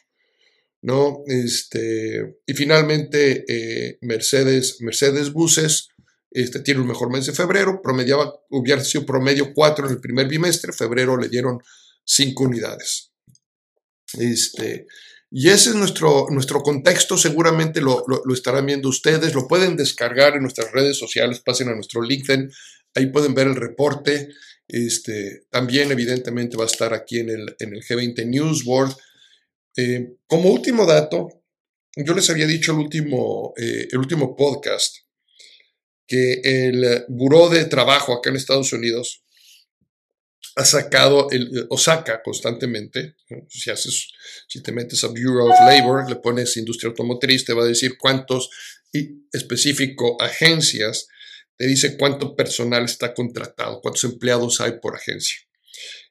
¿no? 0.81 1.23
Este, 1.27 2.39
y 2.45 2.53
finalmente, 2.53 3.45
eh, 3.47 3.97
Mercedes, 4.01 4.81
Mercedes 4.81 5.31
Buses 5.31 5.87
este, 6.33 6.59
tiene 6.61 6.81
un 6.81 6.87
mejor 6.87 7.11
mes 7.11 7.25
de 7.25 7.33
febrero, 7.33 7.81
promediaba, 7.81 8.33
hubiera 8.49 8.83
sido 8.83 9.05
promedio 9.05 9.53
4 9.53 9.87
en 9.87 9.93
el 9.93 9.99
primer 9.99 10.27
bimestre, 10.27 10.73
febrero 10.73 11.17
le 11.17 11.29
dieron 11.29 11.59
5 12.05 12.43
unidades. 12.43 13.11
Este, 14.17 14.87
y 15.31 15.49
ese 15.49 15.71
es 15.71 15.75
nuestro, 15.75 16.27
nuestro 16.29 16.61
contexto, 16.61 17.17
seguramente 17.17 17.81
lo, 17.81 18.03
lo, 18.07 18.33
estarán 18.33 18.65
viendo 18.65 18.89
ustedes, 18.89 19.33
lo 19.33 19.47
pueden 19.47 19.75
descargar 19.75 20.35
en 20.35 20.41
nuestras 20.41 20.71
redes 20.71 20.97
sociales, 20.97 21.41
pasen 21.43 21.69
a 21.69 21.75
nuestro 21.75 22.01
LinkedIn, 22.01 22.51
Ahí 22.95 23.07
pueden 23.07 23.33
ver 23.33 23.47
el 23.47 23.55
reporte. 23.55 24.29
Este, 24.67 25.45
también 25.49 25.91
evidentemente 25.91 26.57
va 26.57 26.63
a 26.63 26.67
estar 26.67 26.93
aquí 26.93 27.19
en 27.19 27.29
el, 27.29 27.55
en 27.59 27.75
el 27.75 27.81
G20 27.81 28.25
News 28.27 28.63
Board. 28.63 28.95
Eh, 29.75 30.15
como 30.27 30.51
último 30.51 30.85
dato, 30.85 31.27
yo 31.95 32.13
les 32.13 32.29
había 32.29 32.47
dicho 32.47 32.71
el 32.71 32.79
último, 32.79 33.53
eh, 33.57 33.87
el 33.91 33.97
último 33.97 34.35
podcast 34.35 34.97
que 36.13 36.41
el 36.43 37.05
Buró 37.07 37.49
de 37.49 37.65
Trabajo 37.65 38.13
acá 38.13 38.29
en 38.29 38.35
Estados 38.35 38.71
Unidos 38.71 39.23
ha 40.55 40.63
sacado, 40.63 41.31
el, 41.31 41.65
o 41.71 41.77
saca 41.79 42.21
constantemente, 42.21 43.15
si, 43.49 43.71
haces, 43.71 44.09
si 44.47 44.61
te 44.61 44.71
metes 44.71 45.03
a 45.03 45.07
Bureau 45.07 45.49
of 45.49 45.59
Labor, 45.61 46.07
le 46.07 46.17
pones 46.17 46.55
industria 46.55 46.89
automotriz, 46.89 47.45
te 47.45 47.53
va 47.53 47.63
a 47.63 47.67
decir 47.67 47.97
cuántos 47.97 48.51
y 48.91 49.25
específico 49.31 50.21
agencias, 50.21 51.07
te 51.57 51.65
dice 51.65 51.97
cuánto 51.97 52.35
personal 52.35 52.85
está 52.85 53.15
contratado, 53.15 53.81
cuántos 53.81 54.03
empleados 54.03 54.61
hay 54.61 54.73
por 54.79 54.95
agencia. 54.95 55.37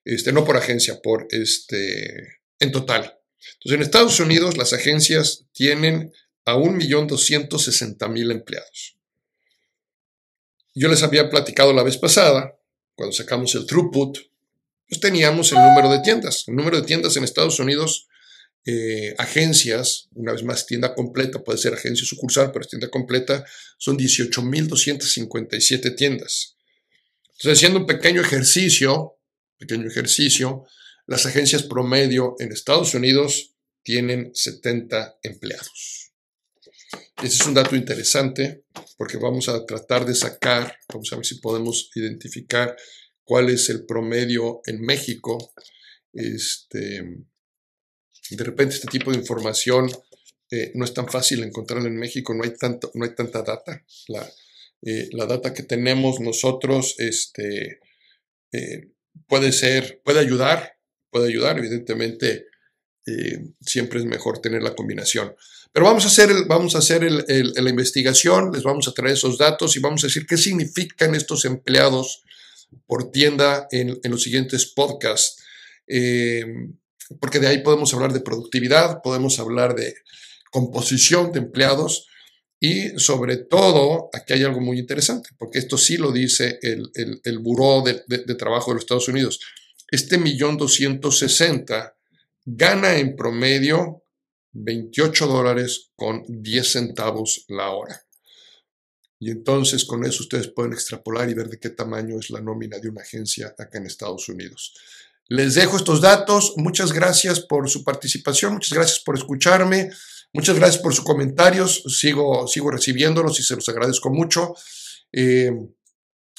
Este, 0.05 0.33
no 0.33 0.45
por 0.45 0.57
agencia, 0.57 1.01
por 1.01 1.29
este, 1.31 2.41
en 2.59 2.73
total. 2.73 3.21
Entonces, 3.55 3.77
en 3.77 3.83
Estados 3.83 4.19
Unidos 4.19 4.57
las 4.57 4.73
agencias 4.73 5.47
tienen 5.53 6.13
a 6.45 6.57
1.260.000 6.57 8.33
empleados. 8.33 8.99
Yo 10.75 10.89
les 10.89 11.03
había 11.03 11.29
platicado 11.29 11.73
la 11.73 11.83
vez 11.83 11.99
pasada, 11.99 12.57
cuando 12.95 13.13
sacamos 13.15 13.55
el 13.55 13.67
throughput, 13.67 14.19
pues 14.89 15.01
teníamos 15.01 15.53
el 15.53 15.59
número 15.59 15.91
de 15.91 16.01
tiendas. 16.01 16.45
El 16.47 16.57
número 16.57 16.81
de 16.81 16.87
tiendas 16.87 17.17
en 17.17 17.25
Estados 17.25 17.59
Unidos, 17.59 18.09
eh, 18.65 19.15
agencias, 19.19 20.09
una 20.15 20.33
vez 20.33 20.43
más 20.45 20.67
tienda 20.67 20.95
completa, 20.95 21.43
puede 21.43 21.59
ser 21.59 21.75
agencia 21.75 22.07
sucursal, 22.07 22.53
pero 22.53 22.67
tienda 22.67 22.89
completa, 22.89 23.45
son 23.79 23.99
18.257 23.99 25.97
tiendas. 25.97 26.57
Entonces, 27.33 27.59
haciendo 27.59 27.81
un 27.81 27.87
pequeño 27.87 28.21
ejercicio, 28.21 29.19
pequeño 29.59 29.89
ejercicio, 29.89 30.65
las 31.07 31.27
agencias 31.27 31.65
promedio 31.65 32.37
en 32.39 32.53
Estados 32.53 32.95
Unidos 32.95 33.55
tienen 33.83 34.31
70 34.35 35.19
empleados. 35.23 36.02
Ese 37.23 37.43
es 37.43 37.47
un 37.47 37.55
dato 37.55 37.77
interesante 37.77 38.65
porque 38.97 39.17
vamos 39.17 39.49
a 39.49 39.65
tratar 39.65 40.05
de 40.05 40.15
sacar, 40.15 40.77
vamos 40.93 41.13
a 41.13 41.17
ver 41.17 41.25
si 41.25 41.37
podemos 41.37 41.91
identificar 41.95 42.77
cuál 43.25 43.51
es 43.51 43.69
el 43.71 43.87
promedio 43.87 44.61
en 44.67 44.81
México. 44.81 45.53
Este, 46.13 47.03
de 48.31 48.45
repente 48.45 48.75
este 48.75 48.89
tipo 48.89 49.11
de 49.11 49.19
información 49.19 49.91
eh, 50.51 50.73
no 50.75 50.85
es 50.85 50.93
tan 50.93 51.09
fácil 51.09 51.43
encontrarla 51.43 51.89
en 51.89 51.97
México, 51.97 52.35
no 52.35 52.45
hay, 52.45 52.55
tanto, 52.55 52.91
no 52.95 53.05
hay 53.05 53.15
tanta 53.15 53.43
data. 53.43 53.85
La, 54.09 54.31
eh, 54.83 55.09
data 55.13 55.55
que 55.55 55.63
tenemos 55.63 56.21
nosotros 56.21 56.97
este, 56.99 57.81
eh, 58.53 58.91
puede 59.27 59.53
ser, 59.53 60.03
puede 60.05 60.21
ayudar, 60.21 60.79
puede 61.11 61.29
ayudar, 61.29 61.59
evidentemente 61.59 62.47
siempre 63.61 64.01
es 64.01 64.07
mejor 64.07 64.41
tener 64.41 64.63
la 64.63 64.75
combinación. 64.75 65.35
Pero 65.73 65.87
vamos 65.87 66.05
a 66.05 66.09
hacer, 66.09 66.31
el, 66.31 66.45
vamos 66.45 66.75
a 66.75 66.79
hacer 66.79 67.03
la 67.03 67.71
investigación, 67.71 68.53
les 68.53 68.63
vamos 68.63 68.89
a 68.89 68.93
traer 68.93 69.15
esos 69.15 69.39
datos 69.39 69.77
y 69.77 69.81
vamos 69.81 70.05
a 70.05 70.07
decir 70.07 70.27
qué 70.27 70.37
significan 70.37 71.15
estos 71.15 71.45
empleados 71.45 72.23
por 72.87 73.11
tienda 73.11 73.67
en, 73.71 73.99
los 74.05 74.23
siguientes 74.23 74.67
podcasts. 74.67 75.43
Eh, 75.87 76.45
porque 77.21 77.39
de 77.39 77.49
ahí 77.49 77.59
podemos 77.59 77.93
hablar 77.95 78.13
de 78.13 78.21
productividad, 78.21 79.01
podemos 79.03 79.39
hablar 79.39 79.75
de 79.75 79.95
composición 80.51 81.33
de 81.33 81.41
empleados 81.41 82.07
y 82.65 82.97
sobre 82.99 83.39
todo, 83.39 84.09
aquí 84.13 84.35
hay 84.35 84.45
algo 84.45 84.61
muy 84.61 84.79
interesante, 84.79 85.31
porque 85.37 85.59
esto 85.59 85.77
sí 85.77 85.97
lo 85.97 86.13
dice 86.13 86.61
el, 86.63 86.93
el, 87.25 87.39
Buró 87.41 87.83
de, 87.83 88.05
de, 88.07 88.35
Trabajo 88.37 88.71
de 88.71 88.77
los 88.77 88.85
Estados 88.85 89.09
Unidos. 89.09 89.41
Este 89.91 90.17
millón 90.17 90.59
doscientos 90.59 91.19
sesenta 91.19 91.97
gana 92.45 92.97
en 92.97 93.17
promedio 93.17 94.05
28 94.53 95.27
dólares 95.27 95.93
con 95.97 96.25
10 96.27 96.73
centavos 96.73 97.45
la 97.49 97.71
hora. 97.71 98.03
Y 99.19 99.31
entonces 99.31 99.85
con 99.85 100.05
eso 100.05 100.25
ustedes 100.25 100.49
pueden 100.49 100.73
extrapolar 100.73 101.31
y 101.31 101.35
ver 101.35 101.49
de 101.49 101.59
qué 101.59 101.71
tamaño 101.71 102.19
es 102.19 102.31
la 102.31 102.41
nómina 102.41 102.79
de 102.79 102.89
una 102.89 103.03
agencia 103.03 103.55
acá 103.57 103.79
en 103.79 103.87
Estados 103.87 104.29
Unidos. 104.29 104.75
Les 105.29 105.55
dejo 105.55 105.77
estos 105.77 106.01
datos. 106.01 106.55
Muchas 106.57 106.93
gracias 106.93 107.41
por 107.41 107.71
su 107.71 107.85
participación, 107.85 108.55
muchas 108.55 108.73
gracias 108.73 108.99
por 108.99 109.17
escucharme, 109.17 109.91
muchas 110.33 110.57
gracias 110.57 110.83
por 110.83 110.93
sus 110.93 111.05
comentarios. 111.05 111.85
Sigo, 111.87 112.49
sigo 112.49 112.71
recibiéndolos 112.71 113.39
y 113.39 113.45
se 113.45 113.55
los 113.55 113.69
agradezco 113.69 114.11
mucho. 114.11 114.55
Eh, 115.13 115.53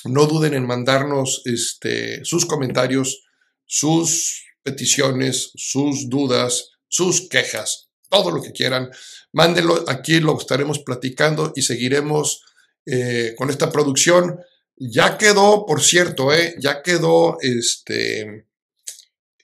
no 0.05 0.25
duden 0.25 0.53
en 0.53 0.67
mandarnos 0.67 1.41
este, 1.45 2.25
sus 2.25 2.45
comentarios, 2.45 3.23
sus 3.65 4.43
peticiones, 4.63 5.51
sus 5.55 6.09
dudas, 6.09 6.71
sus 6.87 7.27
quejas 7.29 7.89
todo 8.13 8.29
lo 8.29 8.43
que 8.43 8.51
quieran. 8.51 8.91
Mándenlo, 9.31 9.83
aquí 9.87 10.19
lo 10.19 10.37
estaremos 10.37 10.79
platicando 10.79 11.51
y 11.55 11.63
seguiremos 11.63 12.43
eh, 12.85 13.33
con 13.35 13.49
esta 13.49 13.71
producción. 13.71 14.39
Ya 14.77 15.17
quedó, 15.17 15.65
por 15.65 15.81
cierto, 15.81 16.31
eh, 16.31 16.53
ya 16.59 16.83
quedó, 16.83 17.37
este, 17.41 18.45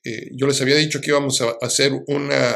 eh, 0.03 0.29
yo 0.33 0.45
les 0.45 0.61
había 0.61 0.75
dicho 0.75 1.01
que 1.01 1.09
íbamos 1.09 1.41
a 1.41 1.55
hacer 1.61 1.93
una, 2.07 2.55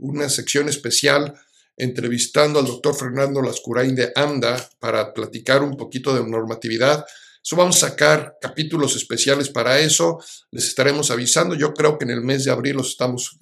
una 0.00 0.30
sección 0.30 0.70
especial 0.70 1.34
entrevistando 1.76 2.58
al 2.58 2.66
doctor 2.66 2.94
Fernando 2.94 3.42
Lascurain 3.42 3.94
de 3.94 4.10
AMDA 4.14 4.70
para 4.78 5.12
platicar 5.12 5.62
un 5.62 5.76
poquito 5.76 6.14
de 6.14 6.26
normatividad. 6.26 7.04
Eso 7.44 7.56
vamos 7.56 7.82
a 7.82 7.88
sacar 7.88 8.36
capítulos 8.40 8.96
especiales 8.96 9.48
para 9.48 9.78
eso. 9.80 10.18
Les 10.50 10.66
estaremos 10.66 11.10
avisando. 11.10 11.54
Yo 11.54 11.74
creo 11.74 11.98
que 11.98 12.04
en 12.04 12.10
el 12.10 12.22
mes 12.22 12.44
de 12.44 12.52
abril 12.52 12.76
los 12.76 12.90
estamos 12.90 13.36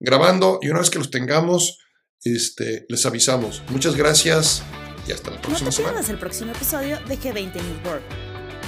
grabando 0.00 0.58
y 0.62 0.68
una 0.68 0.80
vez 0.80 0.90
que 0.90 0.98
los 0.98 1.10
tengamos, 1.10 1.78
este, 2.24 2.86
les 2.88 3.06
avisamos. 3.06 3.62
Muchas 3.68 3.96
gracias 3.96 4.62
y 5.06 5.12
hasta 5.12 5.30
la 5.30 5.40
próxima 5.40 5.92
no 5.92 6.00
te 6.00 6.10
el 6.10 6.18
próximo 6.18 6.52
episodio 6.52 6.98
de 7.06 7.18
G20 7.18 7.54
News 7.54 7.86
World. 7.86 8.04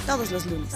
Todos 0.05 0.31
los 0.31 0.45
lunes. 0.45 0.73